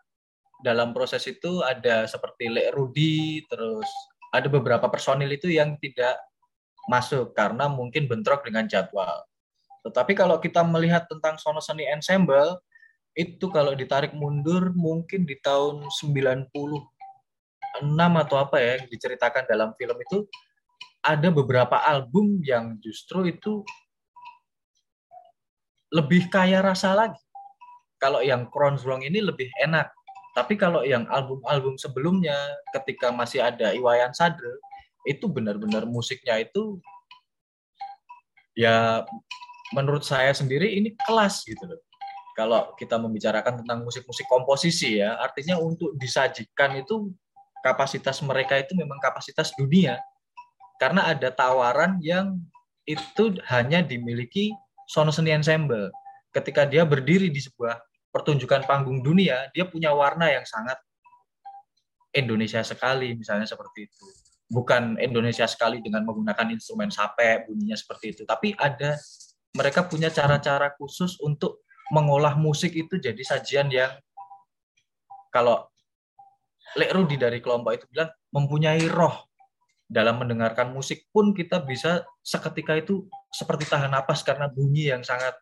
dalam 0.66 0.94
proses 0.94 1.22
itu 1.30 1.62
ada 1.62 2.10
seperti 2.10 2.50
Lek 2.50 2.74
Rudi, 2.74 3.46
terus 3.46 3.86
ada 4.34 4.50
beberapa 4.50 4.90
personil 4.90 5.30
itu 5.30 5.54
yang 5.54 5.78
tidak 5.78 6.18
masuk 6.90 7.34
karena 7.38 7.70
mungkin 7.70 8.10
bentrok 8.10 8.46
dengan 8.46 8.66
jadwal. 8.66 9.26
Tetapi 9.82 10.14
kalau 10.14 10.38
kita 10.38 10.62
melihat 10.62 11.10
tentang 11.10 11.42
Sono 11.42 11.62
Seni 11.62 11.90
Ensemble, 11.90 12.62
itu 13.18 13.52
kalau 13.52 13.76
ditarik 13.76 14.16
mundur 14.16 14.72
mungkin 14.72 15.28
di 15.28 15.36
tahun 15.44 15.90
96 15.90 16.80
atau 17.92 18.38
apa 18.40 18.56
ya 18.62 18.80
yang 18.80 18.88
diceritakan 18.88 19.44
dalam 19.50 19.76
film 19.76 19.98
itu 20.00 20.24
ada 21.02 21.28
beberapa 21.34 21.82
album 21.82 22.40
yang 22.46 22.78
justru 22.80 23.26
itu 23.28 23.66
lebih 25.92 26.32
kaya 26.32 26.64
rasa 26.64 26.96
lagi. 26.96 27.20
Kalau 28.00 28.24
yang 28.24 28.48
Crown's 28.48 28.88
Wrong 28.88 29.04
ini 29.04 29.20
lebih 29.20 29.52
enak. 29.62 29.92
Tapi 30.32 30.56
kalau 30.56 30.88
yang 30.88 31.04
album-album 31.12 31.76
sebelumnya 31.76 32.38
ketika 32.72 33.12
masih 33.12 33.44
ada 33.44 33.76
Iwayan 33.76 34.16
Sadre 34.16 34.64
itu 35.08 35.26
benar-benar 35.26 35.88
musiknya 35.90 36.42
itu 36.42 36.78
ya 38.54 39.06
menurut 39.72 40.04
saya 40.04 40.36
sendiri 40.36 40.78
ini 40.78 40.94
kelas 41.08 41.48
gitu 41.48 41.66
loh 41.66 41.82
kalau 42.32 42.72
kita 42.80 42.96
membicarakan 42.96 43.62
tentang 43.64 43.84
musik-musik 43.84 44.24
komposisi 44.26 45.04
ya, 45.04 45.20
artinya 45.20 45.60
untuk 45.60 45.92
disajikan 46.00 46.80
itu 46.80 47.12
kapasitas 47.60 48.24
mereka 48.24 48.56
itu 48.56 48.72
memang 48.74 48.98
kapasitas 49.04 49.52
dunia. 49.60 50.00
Karena 50.80 51.12
ada 51.12 51.30
tawaran 51.30 52.00
yang 52.02 52.40
itu 52.88 53.38
hanya 53.52 53.84
dimiliki 53.84 54.56
Sono 54.88 55.12
Seni 55.12 55.36
Ensemble. 55.36 55.92
Ketika 56.32 56.64
dia 56.64 56.88
berdiri 56.88 57.28
di 57.28 57.38
sebuah 57.38 57.78
pertunjukan 58.10 58.64
panggung 58.64 59.04
dunia, 59.04 59.52
dia 59.52 59.68
punya 59.68 59.92
warna 59.92 60.32
yang 60.32 60.48
sangat 60.48 60.80
Indonesia 62.16 62.64
sekali, 62.64 63.14
misalnya 63.14 63.46
seperti 63.46 63.92
itu. 63.92 64.06
Bukan 64.52 65.00
Indonesia 65.00 65.48
sekali 65.48 65.80
dengan 65.80 66.04
menggunakan 66.04 66.52
instrumen 66.52 66.92
sape, 66.92 67.48
bunyinya 67.48 67.80
seperti 67.80 68.12
itu. 68.12 68.24
Tapi 68.28 68.52
ada, 68.60 69.00
mereka 69.56 69.88
punya 69.88 70.12
cara-cara 70.12 70.76
khusus 70.76 71.16
untuk 71.24 71.64
mengolah 71.92 72.36
musik 72.36 72.76
itu 72.76 73.00
jadi 73.00 73.20
sajian 73.20 73.68
yang 73.72 73.92
kalau 75.32 75.68
Lek 76.76 76.92
Rudi 76.96 77.20
dari 77.20 77.44
kelompok 77.44 77.72
itu 77.76 77.86
bilang 77.92 78.12
mempunyai 78.32 78.88
roh 78.88 79.28
dalam 79.92 80.24
mendengarkan 80.24 80.72
musik 80.72 81.12
pun 81.12 81.36
kita 81.36 81.60
bisa 81.68 82.08
seketika 82.24 82.80
itu 82.80 83.12
seperti 83.28 83.68
tahan 83.68 83.92
napas 83.92 84.24
karena 84.24 84.48
bunyi 84.48 84.88
yang 84.88 85.04
sangat 85.04 85.36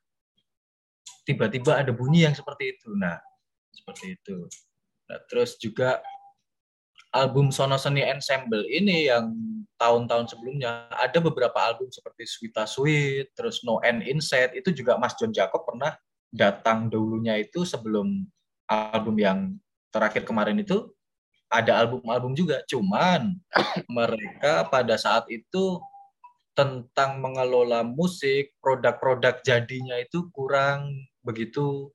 tiba-tiba 1.22 1.78
ada 1.78 1.94
bunyi 1.94 2.26
yang 2.26 2.34
seperti 2.34 2.74
itu. 2.74 2.90
Nah, 2.98 3.22
seperti 3.70 4.18
itu. 4.18 4.50
Nah, 5.06 5.22
terus 5.30 5.54
juga 5.62 6.02
album 7.14 7.50
Sono 7.50 7.78
Seni 7.78 8.06
Ensemble 8.06 8.66
ini 8.70 9.10
yang 9.10 9.34
tahun-tahun 9.80 10.30
sebelumnya 10.36 10.92
ada 10.92 11.18
beberapa 11.24 11.56
album 11.56 11.88
seperti 11.90 12.28
Sweeta 12.28 12.68
Sweet, 12.68 13.34
terus 13.34 13.64
No 13.64 13.80
End 13.82 14.04
Inside 14.04 14.54
itu 14.54 14.76
juga 14.76 15.00
Mas 15.00 15.16
John 15.16 15.32
Jacob 15.32 15.64
pernah 15.64 15.96
datang 16.30 16.92
dulunya 16.92 17.40
itu 17.40 17.66
sebelum 17.66 18.28
album 18.70 19.16
yang 19.18 19.58
terakhir 19.90 20.28
kemarin 20.28 20.62
itu 20.62 20.94
ada 21.50 21.82
album-album 21.82 22.38
juga. 22.38 22.62
Cuman 22.70 23.34
mereka 23.98 24.70
pada 24.70 24.94
saat 25.00 25.26
itu 25.34 25.82
tentang 26.54 27.24
mengelola 27.24 27.82
musik 27.88 28.54
produk-produk 28.60 29.40
jadinya 29.42 29.96
itu 29.98 30.28
kurang 30.36 30.92
begitu 31.24 31.88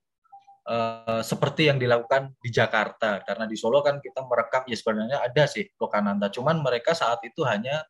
uh, 0.68 1.20
seperti 1.20 1.68
yang 1.68 1.78
dilakukan 1.80 2.34
di 2.40 2.50
Jakarta 2.52 3.20
karena 3.24 3.44
di 3.48 3.56
Solo 3.56 3.84
kan 3.84 4.00
kita 4.00 4.24
merekam 4.24 4.64
ya 4.68 4.76
sebenarnya 4.76 5.18
ada 5.24 5.44
sih 5.48 5.64
Lokananta 5.76 6.28
cuman 6.32 6.60
mereka 6.60 6.92
saat 6.92 7.20
itu 7.24 7.44
hanya 7.44 7.84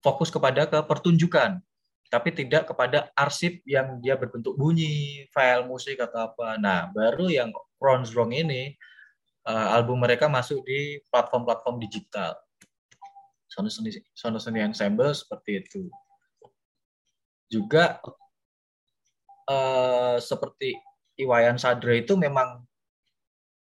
fokus 0.00 0.28
kepada 0.32 0.68
ke 0.68 0.78
pertunjukan 0.84 1.60
tapi 2.08 2.32
tidak 2.32 2.72
kepada 2.72 3.12
arsip 3.12 3.60
yang 3.68 4.00
dia 4.00 4.16
berbentuk 4.16 4.56
bunyi, 4.56 5.28
file 5.28 5.68
musik 5.68 6.00
atau 6.00 6.32
apa. 6.32 6.56
Nah, 6.56 6.88
baru 6.88 7.28
yang 7.28 7.52
Ron's 7.76 8.16
Wrong 8.16 8.32
ini 8.32 8.72
uh, 9.44 9.76
album 9.76 10.00
mereka 10.00 10.24
masuk 10.24 10.64
di 10.64 11.04
platform-platform 11.12 11.76
digital. 11.76 12.32
Sono 13.44 13.68
seni, 13.68 13.92
sono 14.16 14.40
seni 14.40 14.64
ensemble 14.64 15.12
seperti 15.12 15.50
itu. 15.60 15.82
Juga 17.48 18.00
uh, 19.48 20.16
seperti 20.16 20.76
Iwayan 21.18 21.58
Sadra 21.58 21.98
itu 21.98 22.14
memang 22.14 22.62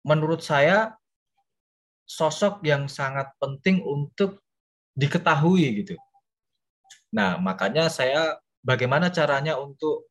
menurut 0.04 0.44
saya 0.44 1.00
sosok 2.04 2.64
yang 2.64 2.92
sangat 2.92 3.32
penting 3.40 3.84
untuk 3.84 4.44
diketahui 4.96 5.84
gitu. 5.84 5.96
Nah, 7.12 7.40
makanya 7.40 7.88
saya 7.88 8.40
bagaimana 8.64 9.08
caranya 9.12 9.56
untuk 9.56 10.08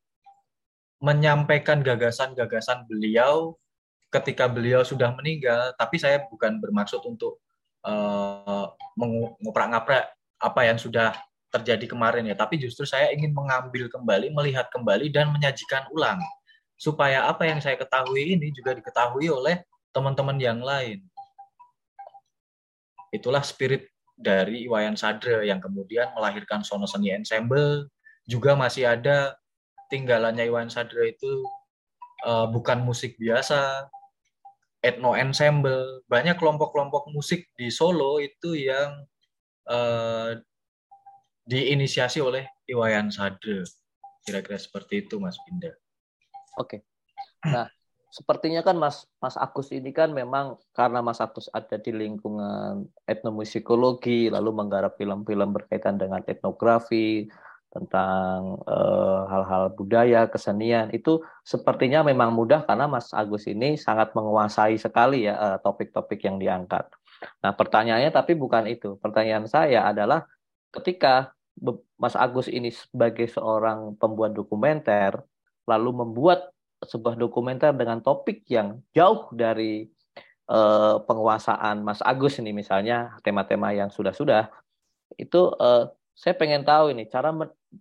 menyampaikan 1.00 1.84
gagasan-gagasan 1.84 2.88
beliau 2.88 3.56
ketika 4.08 4.48
beliau 4.48 4.80
sudah 4.80 5.12
meninggal, 5.12 5.76
tapi 5.76 6.00
saya 6.00 6.24
bukan 6.24 6.56
bermaksud 6.56 7.04
untuk 7.04 7.36
uh, 7.84 8.72
mengoprak-ngaprak 8.96 10.08
apa 10.40 10.60
yang 10.64 10.80
sudah 10.80 11.12
terjadi 11.52 11.84
kemarin 11.84 12.24
ya, 12.28 12.36
tapi 12.36 12.56
justru 12.56 12.88
saya 12.88 13.12
ingin 13.12 13.32
mengambil 13.32 13.88
kembali, 13.92 14.32
melihat 14.32 14.68
kembali 14.72 15.12
dan 15.12 15.32
menyajikan 15.32 15.84
ulang 15.92 16.20
supaya 16.76 17.24
apa 17.26 17.48
yang 17.48 17.58
saya 17.58 17.80
ketahui 17.80 18.36
ini 18.36 18.52
juga 18.52 18.76
diketahui 18.76 19.32
oleh 19.32 19.64
teman-teman 19.96 20.36
yang 20.36 20.60
lain. 20.60 21.00
Itulah 23.10 23.40
spirit 23.40 23.88
dari 24.16 24.68
Iwayan 24.68 24.96
Sadra 24.96 25.40
yang 25.44 25.60
kemudian 25.60 26.12
melahirkan 26.12 26.60
Sono 26.60 26.84
Seni 26.84 27.12
Ensemble. 27.16 27.88
Juga 28.28 28.52
masih 28.52 28.88
ada 28.88 29.36
tinggalannya 29.88 30.48
Iwayan 30.48 30.68
Sadra 30.68 31.08
itu 31.08 31.48
uh, 32.28 32.44
bukan 32.52 32.84
musik 32.84 33.16
biasa, 33.16 33.88
etno 34.84 35.16
ensemble. 35.16 36.04
Banyak 36.12 36.36
kelompok-kelompok 36.36 37.08
musik 37.12 37.48
di 37.56 37.72
Solo 37.72 38.20
itu 38.20 38.52
yang 38.52 39.04
uh, 39.70 40.36
diinisiasi 41.48 42.20
oleh 42.20 42.44
Iwayan 42.68 43.08
Sadra. 43.08 43.64
Kira-kira 44.26 44.58
seperti 44.58 45.06
itu 45.06 45.22
Mas 45.22 45.38
Pinda. 45.46 45.70
Oke. 46.56 46.82
Nah, 47.44 47.68
sepertinya 48.08 48.64
kan 48.64 48.76
Mas 48.80 49.04
Mas 49.20 49.36
Agus 49.36 49.70
ini 49.70 49.92
kan 49.92 50.10
memang 50.10 50.56
karena 50.72 51.04
Mas 51.04 51.20
Agus 51.20 51.52
ada 51.52 51.76
di 51.76 51.92
lingkungan 51.92 52.88
etnomusikologi, 53.04 54.32
lalu 54.32 54.50
menggarap 54.56 54.96
film-film 54.96 55.52
berkaitan 55.52 56.00
dengan 56.00 56.24
etnografi, 56.24 57.28
tentang 57.76 58.56
eh, 58.64 59.20
hal-hal 59.28 59.64
uh, 59.68 59.72
budaya, 59.76 60.24
kesenian 60.32 60.88
itu 60.96 61.20
sepertinya 61.44 62.00
memang 62.00 62.32
mudah 62.32 62.64
karena 62.64 62.88
Mas 62.88 63.12
Agus 63.12 63.44
ini 63.44 63.76
sangat 63.76 64.16
menguasai 64.16 64.80
sekali 64.80 65.28
ya 65.28 65.36
uh, 65.36 65.58
topik-topik 65.60 66.24
yang 66.24 66.40
diangkat. 66.40 66.88
Nah, 67.44 67.52
pertanyaannya 67.52 68.08
tapi 68.12 68.32
bukan 68.32 68.64
itu. 68.64 68.96
Pertanyaan 68.96 69.44
saya 69.44 69.84
adalah 69.88 70.24
ketika 70.72 71.36
Mas 71.96 72.16
Agus 72.16 72.48
ini 72.48 72.72
sebagai 72.72 73.28
seorang 73.28 73.96
pembuat 73.96 74.32
dokumenter 74.36 75.20
lalu 75.66 75.90
membuat 76.06 76.50
sebuah 76.82 77.18
dokumenter 77.18 77.74
dengan 77.74 77.98
topik 78.00 78.46
yang 78.46 78.80
jauh 78.94 79.28
dari 79.34 79.90
uh, 80.50 81.02
penguasaan 81.02 81.82
Mas 81.82 82.00
Agus 82.02 82.38
ini 82.38 82.54
misalnya 82.54 83.18
tema-tema 83.20 83.74
yang 83.74 83.90
sudah-sudah 83.90 84.48
itu 85.18 85.50
uh, 85.58 85.90
saya 86.16 86.34
pengen 86.38 86.64
tahu 86.64 86.94
ini 86.94 87.06
cara 87.10 87.34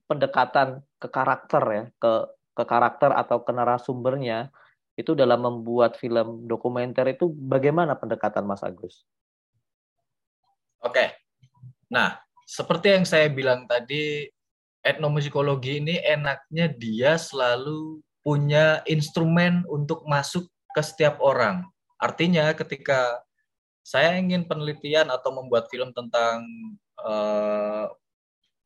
pendekatan 0.09 0.83
ke 0.99 1.07
karakter 1.07 1.63
ya 1.71 1.85
ke 1.97 2.13
ke 2.55 2.63
karakter 2.63 3.11
atau 3.11 3.43
ke 3.43 3.51
narasumbernya 3.51 4.49
itu 4.95 5.11
dalam 5.11 5.43
membuat 5.43 5.99
film 5.99 6.47
dokumenter 6.47 7.03
itu 7.11 7.27
bagaimana 7.27 7.99
pendekatan 7.99 8.47
Mas 8.47 8.63
Agus? 8.63 9.03
Oke, 10.79 11.11
nah 11.91 12.15
seperti 12.47 12.95
yang 12.95 13.03
saya 13.03 13.27
bilang 13.27 13.67
tadi 13.67 14.29
etnomusikologi 14.85 15.81
ini 15.81 15.97
enaknya 16.05 16.69
dia 16.69 17.17
selalu 17.17 18.05
punya 18.21 18.85
instrumen 18.85 19.65
untuk 19.65 20.05
masuk 20.05 20.45
ke 20.77 20.81
setiap 20.85 21.17
orang. 21.19 21.65
Artinya 21.97 22.53
ketika 22.53 23.25
saya 23.81 24.17
ingin 24.21 24.45
penelitian 24.45 25.09
atau 25.09 25.33
membuat 25.33 25.69
film 25.73 25.89
tentang 25.93 26.45
uh, 27.01 27.89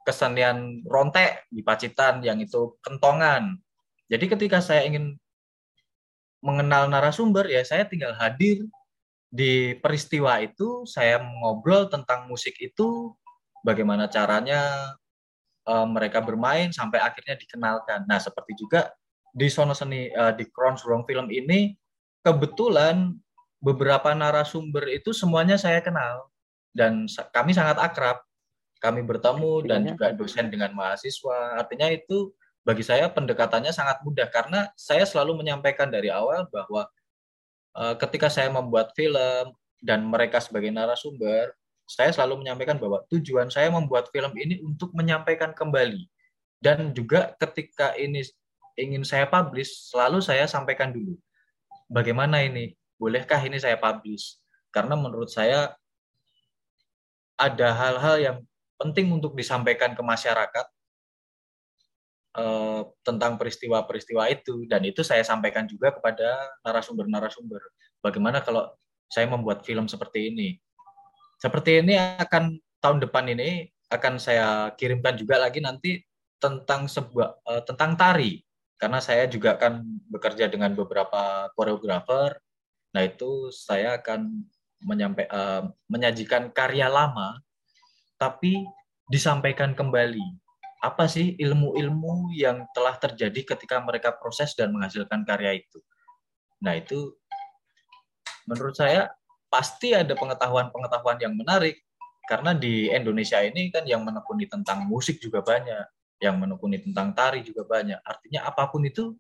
kesenian 0.04 0.84
rontek 0.88 1.48
di 1.52 1.64
Pacitan 1.64 2.20
yang 2.24 2.40
itu 2.44 2.76
kentongan. 2.84 3.60
Jadi 4.12 4.26
ketika 4.28 4.60
saya 4.60 4.84
ingin 4.84 5.16
mengenal 6.40 6.88
narasumber 6.88 7.48
ya 7.52 7.64
saya 7.68 7.84
tinggal 7.84 8.16
hadir 8.16 8.64
di 9.30 9.78
peristiwa 9.78 10.42
itu, 10.42 10.84
saya 10.90 11.22
ngobrol 11.22 11.86
tentang 11.86 12.26
musik 12.26 12.58
itu, 12.58 13.14
bagaimana 13.62 14.10
caranya 14.10 14.94
uh, 15.68 15.88
mereka 15.88 16.24
bermain 16.24 16.72
sampai 16.72 17.02
akhirnya 17.02 17.36
dikenalkan. 17.36 18.06
Nah, 18.06 18.22
seperti 18.22 18.56
juga 18.56 18.94
di 19.34 19.48
Sono 19.52 19.76
Seni 19.76 20.10
uh, 20.14 20.34
di 20.34 20.48
Crowns 20.48 20.86
Wrong 20.86 21.04
Film 21.04 21.28
ini 21.30 21.76
kebetulan 22.24 23.16
beberapa 23.60 24.16
narasumber 24.16 24.88
itu 24.88 25.12
semuanya 25.12 25.60
saya 25.60 25.84
kenal 25.84 26.32
dan 26.72 27.08
kami 27.36 27.52
sangat 27.52 27.80
akrab. 27.80 28.24
Kami 28.80 29.04
bertemu 29.04 29.68
dan 29.68 29.84
juga 29.84 30.16
dosen 30.16 30.48
dengan 30.48 30.72
mahasiswa. 30.72 31.60
Artinya 31.60 31.92
itu 31.92 32.32
bagi 32.64 32.80
saya 32.80 33.12
pendekatannya 33.12 33.76
sangat 33.76 34.00
mudah 34.08 34.32
karena 34.32 34.72
saya 34.80 35.04
selalu 35.04 35.44
menyampaikan 35.44 35.92
dari 35.92 36.08
awal 36.08 36.48
bahwa 36.48 36.88
uh, 37.76 38.00
ketika 38.00 38.32
saya 38.32 38.48
membuat 38.48 38.96
film 38.96 39.52
dan 39.84 40.08
mereka 40.08 40.40
sebagai 40.40 40.72
narasumber, 40.72 41.59
saya 41.90 42.14
selalu 42.14 42.46
menyampaikan 42.46 42.78
bahwa 42.78 43.02
tujuan 43.10 43.50
saya 43.50 43.74
membuat 43.74 44.14
film 44.14 44.30
ini 44.38 44.62
untuk 44.62 44.94
menyampaikan 44.94 45.58
kembali. 45.58 46.06
Dan 46.62 46.94
juga 46.94 47.34
ketika 47.42 47.98
ini 47.98 48.22
ingin 48.78 49.02
saya 49.02 49.26
publish 49.26 49.90
selalu 49.90 50.22
saya 50.22 50.46
sampaikan 50.46 50.94
dulu 50.94 51.18
bagaimana 51.90 52.46
ini? 52.46 52.78
Bolehkah 52.96 53.42
ini 53.42 53.58
saya 53.58 53.76
publish? 53.76 54.38
Karena 54.70 54.94
menurut 54.94 55.34
saya 55.34 55.74
ada 57.36 57.68
hal-hal 57.74 58.16
yang 58.22 58.38
penting 58.78 59.10
untuk 59.10 59.34
disampaikan 59.34 59.98
ke 59.98 60.04
masyarakat 60.06 60.66
eh, 62.38 62.82
tentang 63.02 63.36
peristiwa-peristiwa 63.42 64.30
itu. 64.30 64.70
Dan 64.70 64.86
itu 64.86 65.02
saya 65.02 65.26
sampaikan 65.26 65.66
juga 65.66 65.90
kepada 65.90 66.54
narasumber-narasumber. 66.62 67.60
Bagaimana 68.06 68.46
kalau 68.46 68.70
saya 69.10 69.26
membuat 69.26 69.66
film 69.66 69.90
seperti 69.90 70.30
ini 70.30 70.62
seperti 71.40 71.80
ini 71.80 71.96
akan 71.96 72.60
tahun 72.84 73.00
depan 73.04 73.26
ini 73.32 73.72
akan 73.90 74.22
saya 74.22 74.76
kirimkan 74.76 75.16
juga 75.16 75.40
lagi 75.40 75.64
nanti 75.64 76.04
tentang 76.38 76.86
sebuah 76.86 77.42
uh, 77.44 77.62
tentang 77.64 77.96
tari 77.96 78.40
karena 78.80 79.04
saya 79.04 79.28
juga 79.28 79.60
akan 79.60 79.84
bekerja 80.08 80.48
dengan 80.48 80.72
beberapa 80.72 81.52
koreografer. 81.56 82.40
Nah 82.96 83.04
itu 83.04 83.52
saya 83.52 84.00
akan 84.00 84.48
menyampai 84.84 85.28
uh, 85.28 85.68
menyajikan 85.92 86.52
karya 86.56 86.88
lama 86.88 87.44
tapi 88.16 88.64
disampaikan 89.12 89.76
kembali 89.76 90.24
apa 90.80 91.12
sih 91.12 91.36
ilmu-ilmu 91.36 92.32
yang 92.32 92.64
telah 92.72 92.96
terjadi 92.96 93.56
ketika 93.56 93.84
mereka 93.84 94.16
proses 94.16 94.56
dan 94.56 94.72
menghasilkan 94.72 95.28
karya 95.28 95.60
itu. 95.60 95.84
Nah 96.64 96.80
itu 96.80 97.20
menurut 98.48 98.80
saya 98.80 99.12
pasti 99.50 99.98
ada 99.98 100.14
pengetahuan-pengetahuan 100.14 101.18
yang 101.20 101.34
menarik 101.34 101.82
karena 102.30 102.54
di 102.54 102.94
Indonesia 102.94 103.42
ini 103.42 103.74
kan 103.74 103.90
yang 103.90 104.06
menekuni 104.06 104.46
tentang 104.46 104.86
musik 104.86 105.18
juga 105.18 105.42
banyak, 105.42 105.86
yang 106.22 106.38
menekuni 106.38 106.78
tentang 106.78 107.18
tari 107.18 107.42
juga 107.42 107.66
banyak. 107.66 107.98
Artinya 108.06 108.46
apa 108.46 108.70
pun 108.70 108.86
itu 108.86 109.18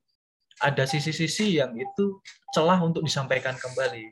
ada 0.61 0.85
sisi-sisi 0.85 1.57
yang 1.57 1.73
itu 1.73 2.21
celah 2.53 2.77
untuk 2.77 3.01
disampaikan 3.01 3.57
kembali. 3.57 4.05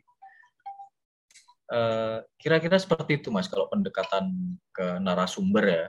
Eh, 1.68 2.18
kira-kira 2.42 2.80
seperti 2.82 3.22
itu 3.22 3.30
mas 3.30 3.46
kalau 3.46 3.70
pendekatan 3.70 4.56
ke 4.74 4.98
narasumber 4.98 5.64
ya. 5.68 5.86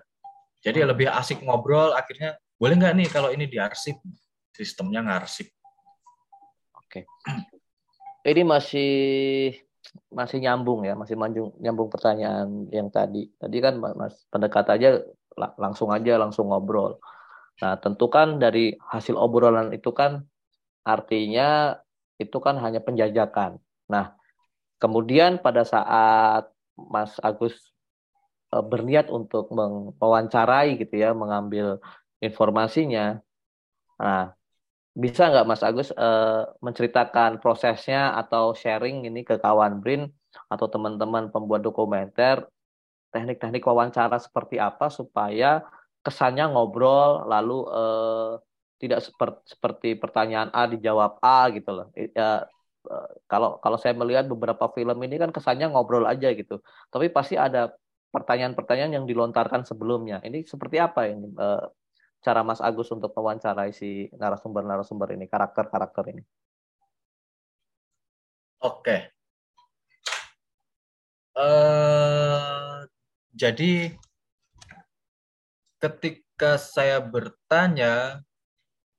Jadi 0.69 0.85
lebih 0.85 1.09
asik 1.09 1.41
ngobrol 1.41 1.95
akhirnya 1.95 2.37
boleh 2.59 2.75
nggak 2.77 2.95
nih 2.99 3.09
kalau 3.09 3.31
ini 3.31 3.47
diarsip 3.47 3.97
sistemnya 4.51 5.01
ngarsip. 5.07 5.49
Oke. 6.77 7.07
Ini 8.27 8.43
masih 8.43 8.93
masih 10.12 10.38
nyambung 10.42 10.87
ya, 10.87 10.94
masih 10.94 11.14
nyambung, 11.18 11.53
nyambung 11.61 11.88
pertanyaan 11.92 12.68
yang 12.72 12.88
tadi. 12.88 13.29
Tadi 13.37 13.57
kan 13.61 13.79
Mas 13.81 14.24
pendekat 14.33 14.66
aja 14.70 15.03
langsung 15.59 15.90
aja 15.94 16.18
langsung 16.18 16.51
ngobrol. 16.51 16.98
Nah, 17.59 17.74
tentu 17.83 18.07
kan 18.07 18.38
dari 18.38 18.74
hasil 18.79 19.18
obrolan 19.18 19.74
itu 19.74 19.90
kan 19.90 20.22
artinya 20.87 21.74
itu 22.18 22.38
kan 22.38 22.59
hanya 22.62 22.79
penjajakan. 22.83 23.59
Nah, 23.90 24.14
kemudian 24.79 25.42
pada 25.42 25.66
saat 25.66 26.51
Mas 26.79 27.18
Agus 27.18 27.74
uh, 28.55 28.62
berniat 28.62 29.11
untuk 29.11 29.51
mewawancarai 29.51 30.79
gitu 30.79 30.94
ya, 30.94 31.11
mengambil 31.14 31.83
informasinya. 32.22 33.18
Nah, 33.98 34.38
bisa 34.99 35.31
nggak 35.31 35.47
Mas 35.47 35.63
Agus 35.63 35.95
uh, 35.95 36.51
menceritakan 36.59 37.39
prosesnya 37.39 38.19
atau 38.19 38.51
sharing 38.51 39.07
ini 39.07 39.23
ke 39.23 39.39
kawan 39.39 39.79
Brin 39.79 40.11
atau 40.51 40.67
teman-teman 40.67 41.31
pembuat 41.31 41.63
dokumenter 41.63 42.43
teknik-teknik 43.15 43.63
wawancara 43.63 44.19
seperti 44.19 44.59
apa 44.59 44.91
supaya 44.91 45.63
kesannya 46.03 46.51
ngobrol 46.51 47.31
lalu 47.31 47.59
uh, 47.71 48.43
tidak 48.83 49.07
seperti, 49.07 49.39
seperti 49.47 49.89
pertanyaan 49.95 50.51
A 50.51 50.67
dijawab 50.67 51.23
A 51.23 51.47
gitu 51.55 51.71
loh. 51.75 51.87
Ya, 51.95 52.47
kalau 53.27 53.59
kalau 53.59 53.79
saya 53.79 53.95
melihat 53.95 54.27
beberapa 54.31 54.71
film 54.75 54.99
ini 55.03 55.19
kan 55.19 55.31
kesannya 55.35 55.71
ngobrol 55.71 56.07
aja 56.07 56.31
gitu. 56.35 56.63
Tapi 56.91 57.11
pasti 57.11 57.35
ada 57.35 57.75
pertanyaan-pertanyaan 58.15 59.03
yang 59.03 59.05
dilontarkan 59.05 59.67
sebelumnya. 59.67 60.23
Ini 60.25 60.47
seperti 60.47 60.79
apa 60.79 61.11
ini 61.11 61.29
cara 62.22 62.42
Mas 62.42 62.59
Agus 62.59 62.90
untuk 62.90 63.14
mewawancarai 63.14 63.70
si 63.70 64.11
narasumber-narasumber 64.14 65.14
ini, 65.14 65.31
karakter-karakter 65.31 66.04
ini? 66.14 66.22
Oke. 68.59 69.14
Uh, 71.38 72.83
jadi 73.31 73.94
ketika 75.78 76.59
saya 76.59 76.98
bertanya, 76.98 78.26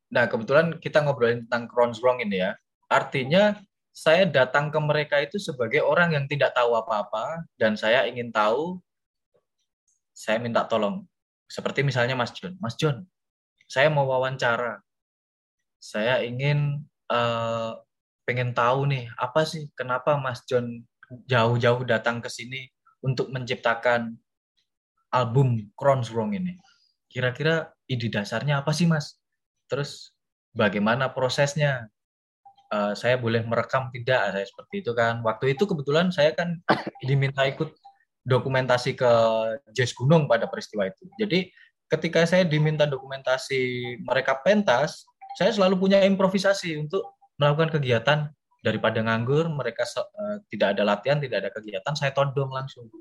nah 0.07 0.31
kebetulan 0.31 0.79
kita 0.79 1.03
ngobrolin 1.03 1.43
tentang 1.43 1.67
Kronsrong 1.67 2.23
ini 2.23 2.39
ya, 2.39 2.55
artinya 2.87 3.59
saya 3.91 4.23
datang 4.23 4.71
ke 4.71 4.79
mereka 4.79 5.19
itu 5.19 5.35
sebagai 5.35 5.83
orang 5.83 6.15
yang 6.15 6.25
tidak 6.31 6.55
tahu 6.55 6.71
apa-apa 6.79 7.43
dan 7.59 7.75
saya 7.75 8.07
ingin 8.07 8.31
tahu, 8.31 8.79
saya 10.15 10.39
minta 10.39 10.63
tolong 10.63 11.03
seperti 11.49 11.81
misalnya 11.81 12.13
Mas 12.13 12.31
John. 12.37 12.53
Mas 12.61 12.77
John, 12.77 13.01
saya 13.65 13.89
mau 13.89 14.05
wawancara. 14.05 14.79
Saya 15.81 16.21
ingin 16.21 16.85
uh, 17.09 17.73
pengen 18.23 18.53
tahu 18.53 18.85
nih, 18.85 19.09
apa 19.17 19.41
sih 19.49 19.65
kenapa 19.73 20.13
Mas 20.21 20.45
John 20.45 20.85
jauh-jauh 21.25 21.81
datang 21.89 22.21
ke 22.21 22.29
sini 22.29 22.69
untuk 23.01 23.33
menciptakan 23.33 24.13
album 25.09 25.73
Crowns 25.73 26.13
Wrong 26.13 26.37
ini. 26.37 26.53
Kira-kira 27.09 27.73
ide 27.89 28.13
dasarnya 28.13 28.61
apa 28.61 28.69
sih 28.69 28.85
Mas? 28.85 29.17
Terus 29.65 30.13
bagaimana 30.53 31.09
prosesnya? 31.09 31.89
Uh, 32.69 32.93
saya 32.93 33.17
boleh 33.17 33.41
merekam 33.41 33.89
tidak? 33.89 34.29
Saya 34.29 34.45
seperti 34.45 34.85
itu 34.85 34.93
kan. 34.93 35.25
Waktu 35.25 35.57
itu 35.57 35.65
kebetulan 35.65 36.13
saya 36.13 36.37
kan 36.37 36.61
diminta 37.01 37.41
ikut 37.49 37.73
dokumentasi 38.27 38.95
ke 38.95 39.11
Jazz 39.71 39.95
Gunung 39.95 40.27
pada 40.27 40.45
peristiwa 40.49 40.87
itu. 40.87 41.07
Jadi 41.19 41.49
ketika 41.89 42.23
saya 42.29 42.45
diminta 42.45 42.85
dokumentasi 42.85 43.97
mereka 44.05 44.37
pentas, 44.39 45.07
saya 45.37 45.49
selalu 45.53 45.79
punya 45.79 46.03
improvisasi 46.05 46.77
untuk 46.77 47.17
melakukan 47.39 47.79
kegiatan 47.79 48.29
daripada 48.59 48.99
nganggur, 48.99 49.47
mereka 49.47 49.87
uh, 49.95 50.37
tidak 50.51 50.75
ada 50.75 50.83
latihan, 50.83 51.17
tidak 51.17 51.47
ada 51.47 51.49
kegiatan, 51.55 51.93
saya 51.95 52.11
todong 52.11 52.51
langsung. 52.51 52.91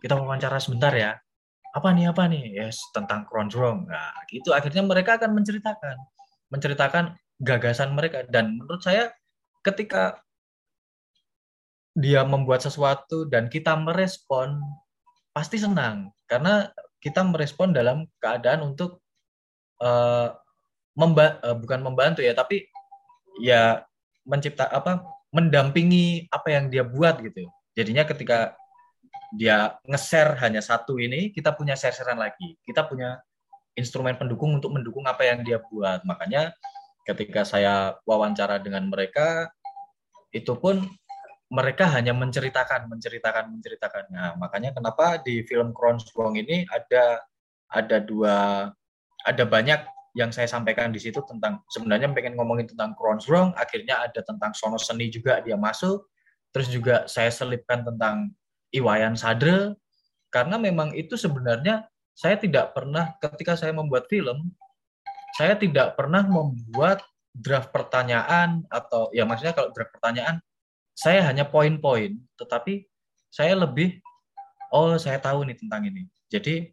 Kita 0.00 0.12
wawancara 0.12 0.60
sebentar 0.60 0.92
ya. 0.92 1.16
Apa 1.72 1.92
nih, 1.92 2.12
apa 2.12 2.28
nih? 2.28 2.56
Yes, 2.56 2.80
tentang 2.92 3.24
Crowdrong. 3.28 3.88
Nah, 3.88 4.12
gitu. 4.32 4.52
Akhirnya 4.52 4.84
mereka 4.84 5.20
akan 5.20 5.36
menceritakan. 5.36 5.96
Menceritakan 6.52 7.04
gagasan 7.40 7.92
mereka. 7.92 8.24
Dan 8.28 8.60
menurut 8.60 8.80
saya, 8.80 9.12
ketika 9.60 10.20
dia 11.96 12.20
membuat 12.28 12.60
sesuatu 12.60 13.24
dan 13.24 13.48
kita 13.48 13.72
merespon 13.72 14.60
pasti 15.32 15.56
senang. 15.56 16.12
Karena 16.28 16.68
kita 17.00 17.24
merespon 17.24 17.72
dalam 17.72 18.04
keadaan 18.20 18.68
untuk 18.68 19.00
uh, 19.80 20.36
memba 20.92 21.40
uh, 21.40 21.56
bukan 21.56 21.80
membantu 21.80 22.20
ya 22.20 22.36
tapi 22.36 22.68
ya 23.40 23.84
mencipta 24.28 24.68
apa 24.68 25.04
mendampingi 25.32 26.28
apa 26.28 26.52
yang 26.52 26.68
dia 26.68 26.84
buat 26.84 27.16
gitu. 27.24 27.48
Jadinya 27.72 28.04
ketika 28.04 28.52
dia 29.32 29.76
nge-share 29.84 30.36
hanya 30.44 30.60
satu 30.60 31.00
ini 31.00 31.32
kita 31.32 31.56
punya 31.56 31.72
share-sharean 31.76 32.20
lagi. 32.20 32.60
Kita 32.60 32.84
punya 32.84 33.20
instrumen 33.76 34.16
pendukung 34.20 34.56
untuk 34.56 34.72
mendukung 34.72 35.04
apa 35.08 35.24
yang 35.24 35.40
dia 35.44 35.60
buat. 35.64 36.04
Makanya 36.04 36.52
ketika 37.08 37.44
saya 37.44 37.96
wawancara 38.04 38.60
dengan 38.60 38.88
mereka 38.88 39.48
itu 40.32 40.52
pun 40.56 40.84
mereka 41.46 41.86
hanya 41.94 42.10
menceritakan, 42.10 42.90
menceritakan, 42.90 43.54
menceritakan. 43.54 44.04
Nah, 44.10 44.34
makanya 44.34 44.74
kenapa 44.74 45.22
di 45.22 45.46
film 45.46 45.70
Crown 45.70 46.02
Strong 46.02 46.42
ini 46.42 46.66
ada 46.74 47.22
ada 47.70 47.96
dua, 48.02 48.68
ada 49.22 49.44
banyak 49.46 49.86
yang 50.16 50.32
saya 50.32 50.48
sampaikan 50.48 50.90
di 50.90 50.98
situ 50.98 51.22
tentang 51.28 51.62
sebenarnya 51.70 52.10
pengen 52.10 52.34
ngomongin 52.34 52.66
tentang 52.66 52.98
Crown 52.98 53.22
Strong, 53.22 53.54
akhirnya 53.54 54.00
ada 54.02 54.24
tentang 54.24 54.50
sono 54.56 54.80
seni 54.80 55.06
juga 55.12 55.38
dia 55.44 55.54
masuk, 55.54 56.08
terus 56.50 56.66
juga 56.72 57.04
saya 57.06 57.30
selipkan 57.30 57.84
tentang 57.84 58.32
Iwayan 58.74 59.14
Sadre, 59.14 59.76
karena 60.32 60.58
memang 60.58 60.96
itu 60.98 61.14
sebenarnya 61.14 61.86
saya 62.16 62.40
tidak 62.40 62.72
pernah 62.72 63.12
ketika 63.20 63.54
saya 63.54 63.76
membuat 63.76 64.08
film, 64.08 64.50
saya 65.36 65.54
tidak 65.54 65.94
pernah 65.94 66.24
membuat 66.24 67.04
draft 67.36 67.68
pertanyaan 67.68 68.64
atau 68.72 69.12
ya 69.12 69.28
maksudnya 69.28 69.52
kalau 69.52 69.68
draft 69.76 69.92
pertanyaan 69.92 70.40
saya 70.96 71.20
hanya 71.28 71.44
poin-poin, 71.44 72.16
tetapi 72.40 72.88
saya 73.28 73.52
lebih, 73.52 74.00
oh 74.72 74.96
saya 74.96 75.20
tahu 75.20 75.44
nih 75.44 75.60
tentang 75.60 75.84
ini. 75.84 76.08
Jadi 76.32 76.72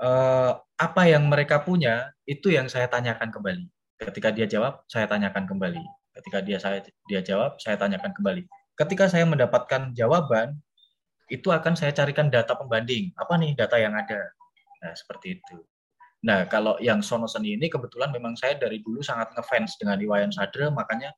eh, 0.00 0.52
apa 0.56 1.02
yang 1.04 1.28
mereka 1.28 1.60
punya 1.60 2.08
itu 2.24 2.48
yang 2.48 2.66
saya 2.72 2.88
tanyakan 2.88 3.28
kembali. 3.28 3.68
Ketika 4.00 4.32
dia 4.32 4.48
jawab, 4.48 4.82
saya 4.88 5.04
tanyakan 5.04 5.44
kembali. 5.44 5.84
Ketika 6.16 6.38
dia 6.40 6.56
saya 6.56 6.80
dia 7.04 7.20
jawab, 7.20 7.60
saya 7.60 7.76
tanyakan 7.76 8.16
kembali. 8.16 8.42
Ketika 8.74 9.06
saya 9.12 9.28
mendapatkan 9.28 9.92
jawaban, 9.92 10.56
itu 11.28 11.52
akan 11.52 11.76
saya 11.76 11.92
carikan 11.92 12.32
data 12.32 12.56
pembanding. 12.56 13.12
Apa 13.20 13.36
nih 13.36 13.52
data 13.52 13.76
yang 13.76 13.92
ada? 13.94 14.32
Nah, 14.82 14.92
seperti 14.96 15.40
itu. 15.40 15.60
Nah, 16.24 16.48
kalau 16.48 16.80
yang 16.80 17.04
Sono 17.04 17.28
Seni 17.28 17.56
ini 17.60 17.68
kebetulan 17.68 18.08
memang 18.08 18.32
saya 18.32 18.56
dari 18.56 18.80
dulu 18.80 19.04
sangat 19.04 19.36
ngefans 19.36 19.76
dengan 19.76 20.00
Iwayan 20.00 20.32
Sadre, 20.32 20.72
makanya 20.72 21.12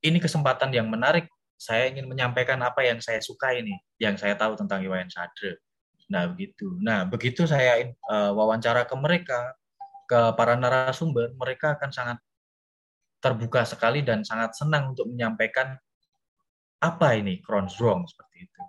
ini 0.00 0.18
kesempatan 0.18 0.72
yang 0.72 0.88
menarik. 0.88 1.28
Saya 1.60 1.92
ingin 1.92 2.08
menyampaikan 2.08 2.56
apa 2.64 2.80
yang 2.80 3.04
saya 3.04 3.20
suka 3.20 3.52
ini, 3.52 3.76
yang 4.00 4.16
saya 4.16 4.32
tahu 4.32 4.56
tentang 4.56 4.80
Iwayan 4.80 5.12
Sadre. 5.12 5.60
Nah, 6.08 6.24
begitu. 6.32 6.72
Nah, 6.80 7.04
begitu 7.04 7.44
saya 7.44 7.84
uh, 8.08 8.32
wawancara 8.32 8.88
ke 8.88 8.96
mereka, 8.96 9.54
ke 10.08 10.34
para 10.34 10.56
narasumber, 10.56 11.36
mereka 11.36 11.76
akan 11.76 11.90
sangat 11.92 12.18
terbuka 13.20 13.68
sekali 13.68 14.00
dan 14.00 14.24
sangat 14.24 14.56
senang 14.56 14.96
untuk 14.96 15.06
menyampaikan 15.06 15.76
apa 16.80 17.12
ini 17.12 17.44
Crohn's 17.44 17.76
wrong 17.76 18.08
seperti 18.08 18.48
itu. 18.48 18.60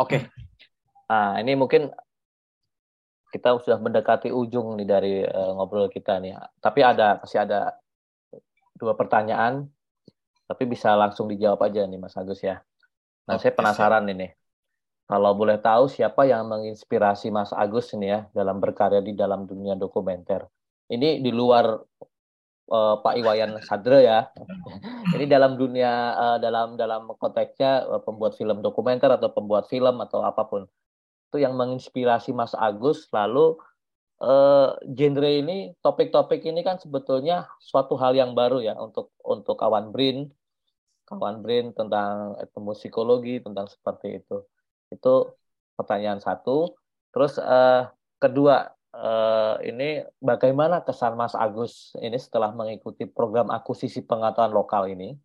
Oke. 0.00 0.32
Nah, 1.12 1.36
ini 1.38 1.52
mungkin 1.54 1.92
kita 3.30 3.60
sudah 3.60 3.76
mendekati 3.76 4.32
ujung 4.32 4.80
nih 4.80 4.88
dari 4.88 5.14
uh, 5.22 5.52
ngobrol 5.60 5.92
kita 5.92 6.16
nih. 6.18 6.34
Tapi 6.58 6.80
ada 6.80 7.20
masih 7.20 7.44
ada 7.44 7.76
dua 8.76 8.94
pertanyaan, 8.94 9.66
tapi 10.46 10.64
bisa 10.68 10.94
langsung 10.94 11.26
dijawab 11.26 11.66
aja 11.66 11.82
nih 11.88 11.98
Mas 11.98 12.14
Agus 12.14 12.44
ya. 12.44 12.62
Nah, 13.26 13.36
Oke, 13.36 13.48
saya 13.48 13.52
penasaran 13.56 14.06
siap. 14.06 14.14
ini. 14.14 14.28
Kalau 15.06 15.32
boleh 15.38 15.58
tahu 15.62 15.86
siapa 15.86 16.26
yang 16.26 16.46
menginspirasi 16.50 17.30
Mas 17.30 17.54
Agus 17.54 17.94
ini 17.94 18.10
ya 18.10 18.26
dalam 18.34 18.58
berkarya 18.58 19.02
di 19.02 19.14
dalam 19.14 19.46
dunia 19.46 19.78
dokumenter. 19.78 20.46
Ini 20.86 21.22
di 21.22 21.30
luar 21.34 21.78
uh, 22.70 22.94
Pak 23.02 23.14
Iwayan 23.18 23.58
Sadre 23.62 24.06
ya. 24.06 24.30
ini 25.14 25.26
dalam 25.30 25.54
dunia 25.54 26.14
uh, 26.14 26.38
dalam 26.42 26.74
dalam 26.74 27.10
konteksnya 27.18 27.86
uh, 27.86 28.02
pembuat 28.02 28.34
film 28.34 28.62
dokumenter 28.62 29.10
atau 29.14 29.30
pembuat 29.30 29.70
film 29.70 29.98
atau 30.02 30.26
apa 30.26 30.46
pun. 30.46 30.66
Itu 31.30 31.42
yang 31.42 31.54
menginspirasi 31.58 32.34
Mas 32.34 32.54
Agus 32.54 33.06
lalu 33.10 33.58
uh, 34.20 34.76
genre 34.82 35.30
ini, 35.30 35.72
topik-topik 35.84 36.44
ini 36.44 36.64
kan 36.64 36.80
sebetulnya 36.80 37.48
suatu 37.60 37.96
hal 38.00 38.16
yang 38.16 38.32
baru 38.32 38.62
ya 38.64 38.76
untuk 38.76 39.12
untuk 39.24 39.56
kawan 39.58 39.92
Brin, 39.92 40.28
kawan 41.08 41.44
Brin 41.44 41.72
tentang 41.76 42.36
etnomusikologi 42.40 43.44
tentang 43.44 43.68
seperti 43.68 44.22
itu. 44.22 44.44
Itu 44.88 45.36
pertanyaan 45.76 46.18
satu. 46.22 46.74
Terus 47.12 47.40
uh, 47.40 47.88
kedua, 48.20 48.72
uh, 48.92 49.56
ini 49.64 50.04
bagaimana 50.20 50.84
kesan 50.84 51.16
Mas 51.16 51.36
Agus 51.36 51.96
ini 52.00 52.16
setelah 52.16 52.52
mengikuti 52.52 53.04
program 53.08 53.52
akuisisi 53.52 54.04
pengetahuan 54.04 54.52
lokal 54.52 54.88
ini? 54.90 55.16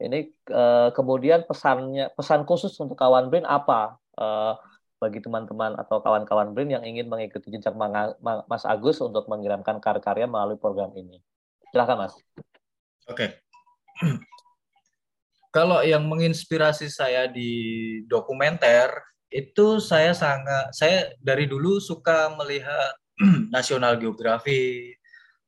Ini 0.00 0.32
uh, 0.48 0.88
kemudian 0.96 1.44
pesannya 1.44 2.08
pesan 2.16 2.48
khusus 2.48 2.72
untuk 2.80 2.96
kawan 2.96 3.28
Brin 3.28 3.44
apa? 3.44 4.00
Uh, 4.16 4.56
bagi 5.00 5.24
teman-teman 5.24 5.80
atau 5.80 6.04
kawan-kawan 6.04 6.52
BRIN 6.52 6.76
yang 6.76 6.84
ingin 6.84 7.08
mengikuti 7.08 7.48
jejak 7.48 7.72
Mas 7.74 8.64
Agus 8.68 9.00
untuk 9.00 9.24
mengirimkan 9.32 9.80
karya-karya 9.80 10.28
melalui 10.28 10.60
program 10.60 10.92
ini. 10.92 11.24
Silakan 11.72 12.04
Mas. 12.04 12.14
Oke. 13.08 13.16
Okay. 13.16 13.30
Kalau 15.56 15.82
yang 15.82 16.06
menginspirasi 16.06 16.92
saya 16.92 17.26
di 17.26 17.50
dokumenter 18.06 18.92
itu 19.32 19.80
saya 19.82 20.14
sangat 20.14 20.70
saya 20.76 21.10
dari 21.18 21.48
dulu 21.48 21.80
suka 21.80 22.30
melihat 22.38 22.94
National 23.56 23.98
Geography, 23.98 24.94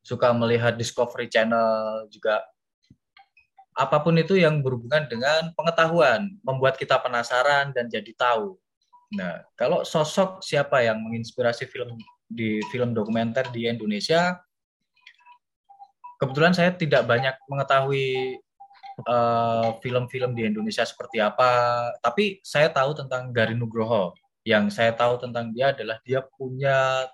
suka 0.01 0.33
melihat 0.35 0.75
Discovery 0.75 1.29
Channel 1.31 2.09
juga 2.11 2.43
apa 3.73 3.97
pun 4.01 4.13
itu 4.17 4.37
yang 4.37 4.61
berhubungan 4.61 5.09
dengan 5.09 5.49
pengetahuan, 5.57 6.29
membuat 6.45 6.77
kita 6.77 7.01
penasaran 7.01 7.73
dan 7.73 7.89
jadi 7.89 8.13
tahu. 8.13 8.62
Nah, 9.13 9.45
kalau 9.53 9.85
sosok 9.85 10.41
siapa 10.41 10.81
yang 10.81 10.97
menginspirasi 11.05 11.69
film 11.69 11.97
di 12.25 12.57
film 12.73 12.97
dokumenter 12.97 13.45
di 13.53 13.69
Indonesia, 13.69 14.33
kebetulan 16.17 16.55
saya 16.57 16.73
tidak 16.73 17.05
banyak 17.05 17.35
mengetahui 17.45 18.39
eh, 19.05 19.69
film-film 19.85 20.33
di 20.33 20.49
Indonesia 20.49 20.81
seperti 20.81 21.21
apa, 21.21 21.49
tapi 22.01 22.41
saya 22.41 22.73
tahu 22.73 22.97
tentang 22.97 23.29
Garin 23.29 23.61
Nugroho. 23.61 24.17
Yang 24.43 24.75
saya 24.75 24.91
tahu 24.91 25.23
tentang 25.23 25.55
dia 25.55 25.71
adalah 25.71 26.03
dia 26.03 26.19
punya 26.35 27.07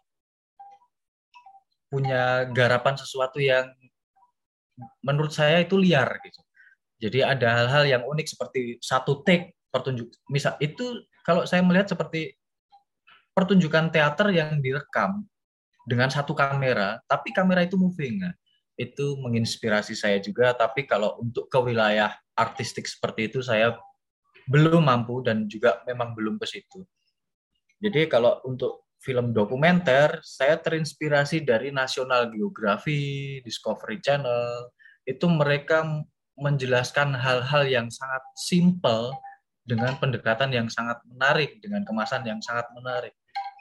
punya 1.89 2.45
garapan 2.53 2.95
sesuatu 2.97 3.41
yang 3.41 3.69
menurut 5.01 5.33
saya 5.33 5.61
itu 5.61 5.75
liar 5.75 6.09
gitu. 6.21 6.41
Jadi 6.99 7.19
ada 7.25 7.47
hal-hal 7.63 7.83
yang 7.85 8.03
unik 8.05 8.27
seperti 8.29 8.77
satu 8.79 9.25
take 9.25 9.57
pertunjuk 9.69 10.09
misal 10.29 10.57
itu 10.57 11.05
kalau 11.25 11.43
saya 11.47 11.63
melihat 11.65 11.91
seperti 11.91 12.35
pertunjukan 13.33 13.91
teater 13.93 14.29
yang 14.35 14.59
direkam 14.59 15.23
dengan 15.87 16.11
satu 16.11 16.35
kamera, 16.35 16.99
tapi 17.07 17.31
kamera 17.31 17.63
itu 17.63 17.79
moving. 17.79 18.21
Nah, 18.23 18.33
itu 18.79 19.19
menginspirasi 19.19 19.91
saya 19.91 20.23
juga 20.23 20.55
tapi 20.55 20.87
kalau 20.87 21.19
untuk 21.19 21.51
ke 21.51 21.59
wilayah 21.59 22.15
artistik 22.31 22.87
seperti 22.87 23.27
itu 23.27 23.43
saya 23.43 23.75
belum 24.47 24.87
mampu 24.87 25.19
dan 25.19 25.51
juga 25.51 25.83
memang 25.83 26.15
belum 26.15 26.39
ke 26.39 26.47
situ. 26.47 26.87
Jadi 27.83 28.07
kalau 28.07 28.39
untuk 28.47 28.87
film 29.03 29.35
dokumenter 29.35 30.23
saya 30.23 30.55
terinspirasi 30.59 31.43
dari 31.43 31.75
National 31.75 32.31
Geography, 32.31 33.39
Discovery 33.43 33.99
Channel. 33.99 34.71
Itu 35.03 35.27
mereka 35.27 35.83
menjelaskan 36.39 37.15
hal-hal 37.19 37.67
yang 37.67 37.87
sangat 37.91 38.23
simple 38.39 39.11
dengan 39.69 39.93
pendekatan 40.01 40.49
yang 40.49 40.65
sangat 40.65 40.97
menarik, 41.05 41.61
dengan 41.61 41.85
kemasan 41.85 42.25
yang 42.25 42.41
sangat 42.41 42.65
menarik. 42.73 43.13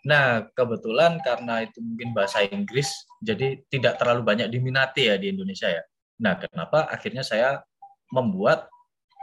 Nah, 0.08 0.48
kebetulan 0.56 1.20
karena 1.20 1.68
itu 1.68 1.84
mungkin 1.84 2.16
bahasa 2.16 2.40
Inggris, 2.48 2.88
jadi 3.20 3.60
tidak 3.68 4.00
terlalu 4.00 4.24
banyak 4.24 4.48
diminati 4.48 5.12
ya 5.12 5.20
di 5.20 5.28
Indonesia 5.28 5.68
ya. 5.68 5.84
Nah, 6.24 6.40
kenapa 6.40 6.88
akhirnya 6.88 7.20
saya 7.20 7.60
membuat 8.08 8.72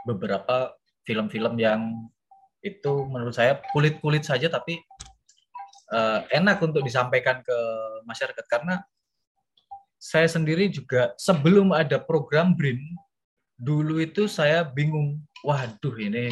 beberapa 0.06 0.78
film-film 1.02 1.58
yang 1.58 2.06
itu 2.62 2.92
menurut 3.10 3.34
saya 3.34 3.58
kulit-kulit 3.74 4.22
saja 4.22 4.46
tapi 4.46 4.78
uh, 5.90 6.22
enak 6.30 6.62
untuk 6.62 6.82
disampaikan 6.82 7.42
ke 7.42 7.58
masyarakat 8.06 8.46
karena 8.46 8.82
saya 9.98 10.30
sendiri 10.30 10.70
juga 10.70 11.14
sebelum 11.18 11.74
ada 11.74 11.98
program 11.98 12.54
BRIN 12.54 12.78
dulu 13.56 13.98
itu 14.04 14.28
saya 14.28 14.62
bingung, 14.62 15.18
waduh 15.40 15.96
ini 15.96 16.30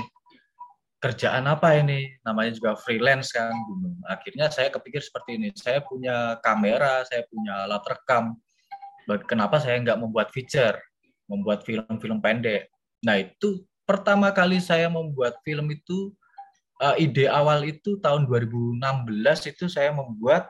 kerjaan 1.05 1.45
apa 1.45 1.77
ini? 1.77 2.17
Namanya 2.25 2.57
juga 2.57 2.73
freelance 2.81 3.29
kan 3.37 3.53
bingung 3.53 4.01
akhirnya 4.09 4.49
saya 4.49 4.73
kepikir 4.73 5.05
seperti 5.05 5.37
ini. 5.37 5.53
Saya 5.53 5.85
punya 5.85 6.41
kamera 6.41 7.05
saya 7.05 7.29
punya 7.29 7.69
alat 7.69 7.85
rekam. 7.85 8.41
Kenapa 9.29 9.61
saya 9.61 9.77
nggak 9.85 10.01
membuat 10.01 10.33
feature? 10.33 10.81
Membuat 11.29 11.69
film-film 11.69 12.25
pendek. 12.25 12.73
Nah 13.05 13.21
itu 13.21 13.69
pertama 13.85 14.33
kali 14.33 14.65
saya 14.65 14.89
membuat 14.89 15.45
film 15.45 15.69
itu 15.69 16.17
uh, 16.81 16.97
ide 16.97 17.29
awal 17.29 17.69
itu 17.69 18.01
tahun 18.01 18.25
2016 18.25 18.81
itu 19.53 19.69
saya 19.69 19.93
membuat 19.93 20.49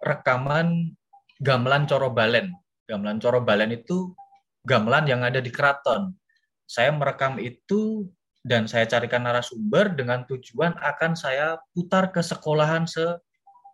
rekaman 0.00 0.96
gamelan 1.44 1.84
coro 1.84 2.08
balen. 2.08 2.56
Gamelan 2.88 3.20
coro 3.20 3.44
balen 3.44 3.76
itu 3.76 4.16
gamelan 4.64 5.04
yang 5.04 5.20
ada 5.20 5.44
di 5.44 5.52
keraton. 5.52 6.16
Saya 6.64 6.88
merekam 6.96 7.36
itu 7.36 8.08
dan 8.44 8.68
saya 8.68 8.84
carikan 8.84 9.24
narasumber 9.24 9.96
dengan 9.96 10.28
tujuan 10.28 10.76
akan 10.76 11.16
saya 11.16 11.56
putar 11.72 12.12
ke 12.12 12.20
sekolahan 12.20 12.84
se 12.84 13.16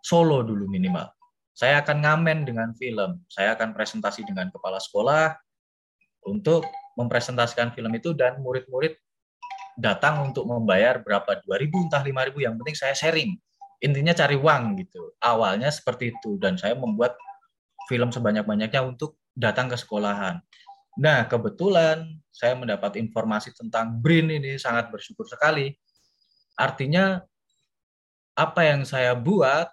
Solo 0.01 0.41
dulu 0.41 0.65
minimal. 0.65 1.13
Saya 1.53 1.85
akan 1.85 2.01
ngamen 2.01 2.49
dengan 2.49 2.73
film. 2.73 3.21
Saya 3.29 3.53
akan 3.53 3.77
presentasi 3.77 4.25
dengan 4.25 4.49
kepala 4.49 4.81
sekolah 4.81 5.37
untuk 6.25 6.65
mempresentasikan 6.97 7.77
film 7.77 7.93
itu 7.93 8.17
dan 8.17 8.41
murid-murid 8.41 8.97
datang 9.77 10.25
untuk 10.25 10.49
membayar 10.49 11.05
berapa 11.05 11.45
2000 11.45 11.85
entah 11.85 12.01
5000 12.01 12.33
yang 12.49 12.55
penting 12.57 12.77
saya 12.77 12.97
sharing. 12.97 13.37
Intinya 13.85 14.17
cari 14.17 14.41
uang 14.41 14.81
gitu. 14.81 15.13
Awalnya 15.21 15.69
seperti 15.69 16.17
itu 16.17 16.41
dan 16.41 16.57
saya 16.57 16.73
membuat 16.77 17.17
film 17.89 18.09
sebanyak-banyaknya 18.09 18.81
untuk 18.81 19.21
datang 19.37 19.69
ke 19.69 19.77
sekolahan. 19.77 20.41
Nah, 20.99 21.29
kebetulan 21.31 22.19
saya 22.31 22.59
mendapat 22.59 22.99
informasi 22.99 23.55
tentang 23.55 24.01
BRIN 24.01 24.41
ini 24.43 24.59
sangat 24.59 24.91
bersyukur 24.91 25.29
sekali. 25.29 25.77
Artinya 26.59 27.23
apa 28.35 28.61
yang 28.65 28.83
saya 28.83 29.15
buat 29.15 29.71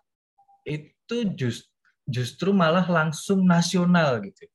itu 0.68 1.18
just, 1.34 1.72
justru 2.04 2.52
malah 2.52 2.86
langsung 2.86 3.48
nasional 3.48 4.20
gitu. 4.22 4.46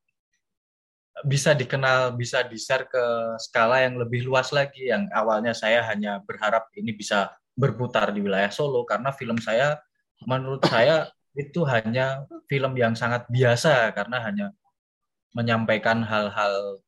Bisa 1.27 1.55
dikenal, 1.55 2.15
bisa 2.19 2.43
di-share 2.45 2.87
ke 2.87 3.05
skala 3.41 3.83
yang 3.85 3.99
lebih 3.99 4.27
luas 4.27 4.51
lagi 4.51 4.91
yang 4.91 5.07
awalnya 5.15 5.55
saya 5.55 5.83
hanya 5.89 6.21
berharap 6.25 6.69
ini 6.77 6.93
bisa 6.93 7.33
berputar 7.53 8.11
di 8.13 8.25
wilayah 8.25 8.49
Solo 8.49 8.83
karena 8.89 9.13
film 9.13 9.37
saya 9.37 9.77
menurut 10.25 10.65
saya 10.65 11.13
itu 11.37 11.65
hanya 11.65 12.25
film 12.49 12.73
yang 12.77 12.97
sangat 12.97 13.29
biasa 13.29 13.93
karena 13.93 14.21
hanya 14.25 14.47
menyampaikan 15.33 16.05
hal-hal 16.05 16.81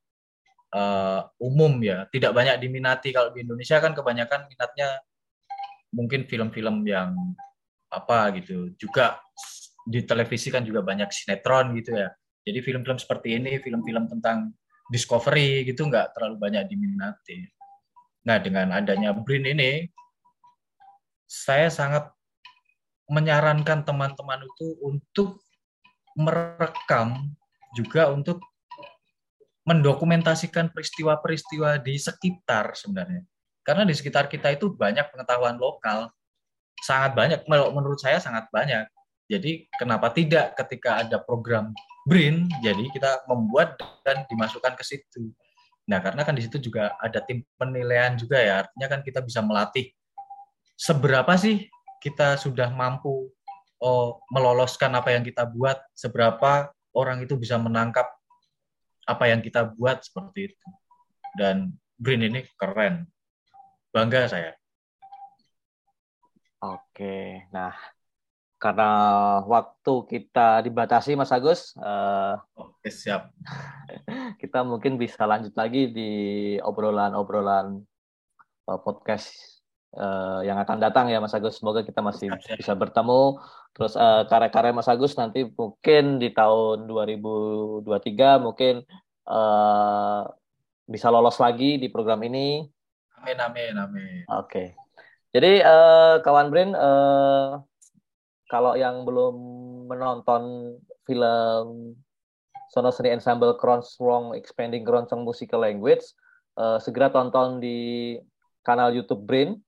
uh, 0.73 1.21
umum 1.41 1.81
ya, 1.81 2.05
tidak 2.13 2.33
banyak 2.37 2.61
diminati. 2.61 3.13
Kalau 3.13 3.33
di 3.33 3.45
Indonesia 3.45 3.81
kan 3.81 3.93
kebanyakan 3.97 4.49
minatnya 4.49 5.01
mungkin 5.95 6.27
film-film 6.29 6.85
yang 6.85 7.15
apa 7.89 8.35
gitu. 8.41 8.75
Juga 8.77 9.21
di 9.85 10.01
televisi 10.05 10.49
kan 10.49 10.65
juga 10.65 10.81
banyak 10.81 11.09
sinetron 11.13 11.77
gitu 11.79 11.95
ya. 11.95 12.11
Jadi 12.45 12.59
film-film 12.61 12.99
seperti 13.01 13.41
ini, 13.41 13.57
film-film 13.63 14.05
tentang 14.11 14.53
discovery 14.93 15.65
gitu 15.65 15.89
nggak 15.89 16.13
terlalu 16.13 16.37
banyak 16.37 16.69
diminati. 16.69 17.49
Nah 18.29 18.37
dengan 18.41 18.77
adanya 18.77 19.17
Brin 19.17 19.49
ini, 19.49 19.89
saya 21.25 21.73
sangat 21.73 22.13
menyarankan 23.09 23.85
teman-teman 23.85 24.45
itu 24.45 24.77
untuk 24.81 25.41
merekam 26.17 27.33
juga 27.77 28.11
untuk 28.11 28.41
mendokumentasikan 29.65 30.71
peristiwa-peristiwa 30.71 31.81
di 31.81 31.97
sekitar 31.97 32.77
sebenarnya. 32.77 33.25
Karena 33.65 33.89
di 33.89 33.97
sekitar 33.97 34.29
kita 34.29 34.53
itu 34.53 34.69
banyak 34.77 35.09
pengetahuan 35.09 35.57
lokal, 35.57 36.13
sangat 36.85 37.17
banyak, 37.17 37.41
menurut 37.49 37.97
saya 37.97 38.21
sangat 38.21 38.45
banyak. 38.53 38.85
Jadi 39.25 39.73
kenapa 39.81 40.13
tidak 40.13 40.53
ketika 40.53 41.01
ada 41.01 41.17
program 41.17 41.73
BRIN, 42.05 42.45
jadi 42.61 42.85
kita 42.93 43.25
membuat 43.25 43.81
dan 44.05 44.29
dimasukkan 44.29 44.77
ke 44.77 44.85
situ. 44.85 45.33
Nah, 45.89 46.05
karena 46.05 46.29
kan 46.29 46.37
di 46.37 46.45
situ 46.45 46.61
juga 46.61 46.93
ada 47.01 47.25
tim 47.25 47.41
penilaian 47.57 48.13
juga 48.21 48.37
ya, 48.37 48.69
artinya 48.69 48.89
kan 48.93 49.01
kita 49.01 49.25
bisa 49.25 49.41
melatih 49.41 49.89
seberapa 50.77 51.33
sih 51.41 51.73
kita 52.05 52.37
sudah 52.37 52.69
mampu 52.69 53.33
oh, 53.81 54.21
meloloskan 54.29 54.93
apa 54.93 55.17
yang 55.17 55.25
kita 55.25 55.49
buat, 55.49 55.81
seberapa 55.97 56.74
orang 56.95 57.23
itu 57.23 57.35
bisa 57.35 57.59
menangkap 57.61 58.07
apa 59.05 59.25
yang 59.29 59.45
kita 59.45 59.69
buat 59.75 60.01
seperti 60.01 60.55
itu. 60.55 60.67
Dan 61.35 61.75
Green 61.95 62.27
ini 62.27 62.43
keren. 62.59 63.07
Bangga 63.95 64.27
saya. 64.27 64.51
Oke, 66.59 67.47
nah 67.55 67.77
karena 68.65 68.91
waktu 69.45 69.95
kita 70.09 70.65
dibatasi, 70.65 71.13
Mas 71.15 71.29
Agus. 71.29 71.77
Uh, 71.77 72.41
Oke, 72.57 72.89
siap. 72.89 73.29
Kita 74.41 74.65
mungkin 74.65 74.97
bisa 74.97 75.29
lanjut 75.29 75.53
lagi 75.53 75.93
di 75.93 76.13
obrolan-obrolan 76.65 77.85
uh, 78.65 78.81
podcast 78.81 79.61
uh, 79.93 80.41
yang 80.41 80.57
akan 80.57 80.81
datang 80.81 81.13
ya 81.13 81.21
Mas 81.21 81.37
Agus. 81.37 81.61
Semoga 81.61 81.85
kita 81.85 82.01
masih 82.01 82.33
bisa 82.57 82.73
bertemu. 82.73 83.37
Terus 83.75 83.99
uh, 83.99 84.23
karya-karya 84.31 84.71
Mas 84.71 84.87
Agus 84.87 85.19
nanti 85.19 85.51
mungkin 85.51 86.23
di 86.23 86.31
tahun 86.31 86.87
2023 86.87 87.83
mungkin 88.39 88.87
uh, 89.27 90.23
bisa 90.87 91.11
lolos 91.11 91.43
lagi 91.43 91.83
di 91.83 91.91
program 91.91 92.23
ini. 92.23 92.63
Amin 93.19 93.39
amin 93.43 93.75
amin. 93.75 94.23
Oke. 94.31 94.47
Okay. 94.47 94.69
Jadi 95.35 95.59
uh, 95.67 96.23
kawan 96.23 96.55
Brin 96.55 96.71
uh, 96.79 97.59
kalau 98.47 98.79
yang 98.79 99.03
belum 99.03 99.35
menonton 99.91 100.79
film 101.03 101.99
Sonosri 102.71 103.11
Ensemble 103.11 103.59
Kronsong 103.59 104.39
Expanding 104.39 104.87
Kronsong 104.87 105.27
Musical 105.27 105.67
Language. 105.67 106.07
Uh, 106.55 106.79
segera 106.79 107.11
tonton 107.11 107.59
di 107.59 108.15
kanal 108.63 108.95
YouTube 108.95 109.27
Brain 109.27 109.59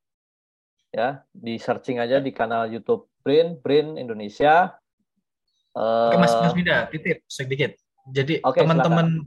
ya 0.95 1.19
di 1.35 1.59
searching 1.59 1.99
aja 1.99 2.23
di 2.23 2.31
kanal 2.31 2.71
YouTube 2.71 3.11
Brain 3.27 3.59
Brain 3.59 3.99
Indonesia. 3.99 4.71
Uh, 5.75 6.15
Oke 6.15 6.23
Mas 6.23 6.33
Mas 6.39 6.55
Bida, 6.55 6.87
titip 6.87 7.27
sedikit. 7.27 7.75
Jadi 8.15 8.39
okay, 8.39 8.63
teman-teman 8.63 9.27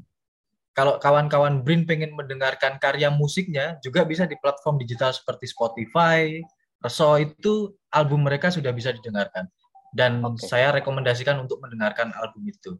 kalau 0.71 0.95
kawan-kawan 0.95 1.59
Brain 1.59 1.83
pengen 1.83 2.15
mendengarkan 2.15 2.79
karya 2.79 3.11
musiknya 3.11 3.75
juga 3.83 4.07
bisa 4.07 4.23
di 4.23 4.39
platform 4.39 4.79
digital 4.79 5.11
seperti 5.11 5.51
Spotify, 5.51 6.39
So 6.87 7.19
itu 7.19 7.75
album 7.91 8.23
mereka 8.23 8.47
sudah 8.47 8.71
bisa 8.71 8.95
didengarkan 8.95 9.51
dan 9.91 10.23
okay. 10.23 10.47
saya 10.47 10.71
rekomendasikan 10.71 11.35
untuk 11.43 11.59
mendengarkan 11.59 12.15
album 12.15 12.47
itu. 12.47 12.79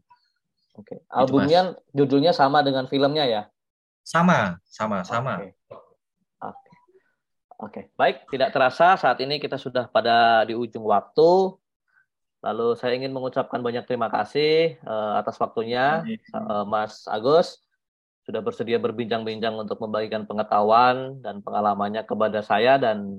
Oke. 0.79 0.95
Okay. 0.95 0.97
Gitu, 1.03 1.11
Albumnya 1.11 1.75
judulnya 1.91 2.31
sama 2.31 2.63
dengan 2.63 2.87
filmnya 2.87 3.27
ya? 3.27 3.41
Sama, 4.07 4.55
sama, 4.63 5.03
sama. 5.03 5.43
Okay. 5.43 5.51
Okay. 7.59 7.83
Baik, 7.99 8.23
tidak 8.31 8.55
terasa 8.55 8.95
saat 8.95 9.19
ini 9.19 9.35
kita 9.35 9.59
sudah 9.59 9.91
pada 9.91 10.47
di 10.47 10.55
ujung 10.55 10.87
waktu. 10.87 11.59
Lalu 12.39 12.79
saya 12.79 12.95
ingin 12.95 13.11
mengucapkan 13.11 13.59
banyak 13.59 13.83
terima 13.83 14.07
kasih 14.07 14.79
uh, 14.87 15.19
atas 15.19 15.35
waktunya, 15.43 16.07
uh, 16.31 16.63
Mas 16.63 17.03
Agus 17.11 17.59
sudah 18.23 18.39
bersedia 18.39 18.77
berbincang-bincang 18.77 19.57
untuk 19.57 19.81
membagikan 19.81 20.23
pengetahuan 20.23 21.17
dan 21.19 21.41
pengalamannya 21.41 22.05
kepada 22.05 22.45
saya 22.45 22.77
dan 22.77 23.17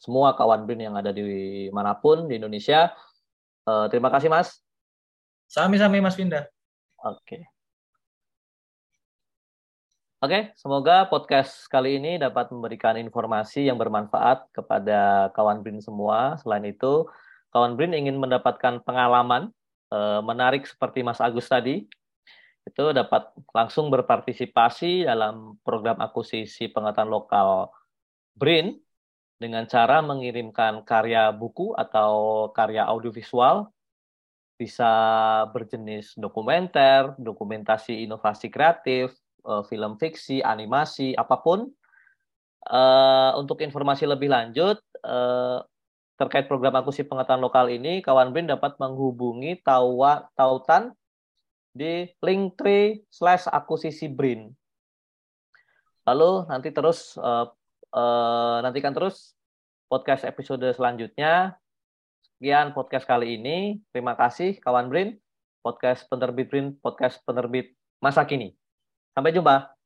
semua 0.00 0.32
kawan 0.34 0.64
BRIN 0.64 0.88
yang 0.88 0.96
ada 0.96 1.12
di 1.12 1.68
mana 1.68 1.92
pun 1.92 2.26
di 2.26 2.40
Indonesia. 2.40 2.90
Uh, 3.68 3.86
terima 3.92 4.08
kasih, 4.08 4.32
Mas. 4.32 4.64
Sami-sami, 5.46 6.00
Mas 6.00 6.16
Winda. 6.16 6.48
Oke. 7.04 7.22
Okay. 7.28 7.57
Oke, 10.18 10.34
okay, 10.34 10.42
semoga 10.58 11.06
podcast 11.06 11.70
kali 11.70 11.94
ini 12.02 12.18
dapat 12.18 12.50
memberikan 12.50 12.98
informasi 12.98 13.70
yang 13.70 13.78
bermanfaat 13.78 14.50
kepada 14.50 15.30
kawan 15.30 15.62
BRIN 15.62 15.78
semua. 15.78 16.34
Selain 16.42 16.66
itu, 16.66 17.06
kawan 17.54 17.78
BRIN 17.78 17.94
ingin 17.94 18.18
mendapatkan 18.18 18.82
pengalaman 18.82 19.54
uh, 19.94 20.18
menarik 20.26 20.66
seperti 20.66 21.06
Mas 21.06 21.22
Agus 21.22 21.46
tadi 21.46 21.86
itu 22.66 22.84
dapat 22.90 23.30
langsung 23.54 23.94
berpartisipasi 23.94 25.06
dalam 25.06 25.54
program 25.62 26.02
akuisisi 26.02 26.66
pengetahuan 26.66 27.14
lokal 27.14 27.70
BRIN 28.34 28.74
dengan 29.38 29.70
cara 29.70 30.02
mengirimkan 30.02 30.82
karya 30.82 31.30
buku 31.30 31.78
atau 31.78 32.50
karya 32.50 32.90
audiovisual 32.90 33.70
bisa 34.58 34.90
berjenis 35.54 36.18
dokumenter, 36.18 37.14
dokumentasi 37.22 38.02
inovasi 38.02 38.50
kreatif, 38.50 39.14
eh, 39.48 39.62
film 39.66 39.96
fiksi, 39.96 40.44
animasi, 40.44 41.16
apa 41.16 41.40
pun. 41.40 41.66
Eh, 42.68 43.32
untuk 43.40 43.64
informasi 43.64 44.04
lebih 44.04 44.28
lanjut 44.28 44.76
eh, 45.00 45.58
terkait 46.18 46.50
program 46.50 46.74
akuisisi 46.76 47.06
pengetahuan 47.06 47.40
lokal 47.40 47.70
ini, 47.70 48.02
kawan 48.02 48.34
BRIN 48.34 48.50
dapat 48.50 48.74
menghubungi 48.76 49.62
tawa, 49.62 50.26
tautan 50.34 50.92
di 51.70 52.10
link 52.20 52.58
tree 52.58 53.06
slash 53.06 53.46
akuisisi 53.46 54.10
BRIN. 54.10 54.50
Lalu 56.02 56.50
nanti 56.50 56.74
terus 56.74 57.14
uh, 57.20 57.46
uh, 57.94 58.58
nantikan 58.66 58.90
terus 58.90 59.38
podcast 59.86 60.26
episode 60.26 60.66
selanjutnya. 60.74 61.54
Sekian 62.18 62.74
podcast 62.74 63.06
kali 63.06 63.38
ini. 63.38 63.78
Terima 63.94 64.18
kasih 64.18 64.58
kawan 64.58 64.90
BRIN. 64.90 65.22
Podcast 65.62 66.10
penerbit 66.10 66.50
BRIN, 66.50 66.74
podcast 66.82 67.22
penerbit 67.22 67.78
masa 68.02 68.26
kini. 68.26 68.58
Sampai 69.18 69.34
jumpa. 69.34 69.77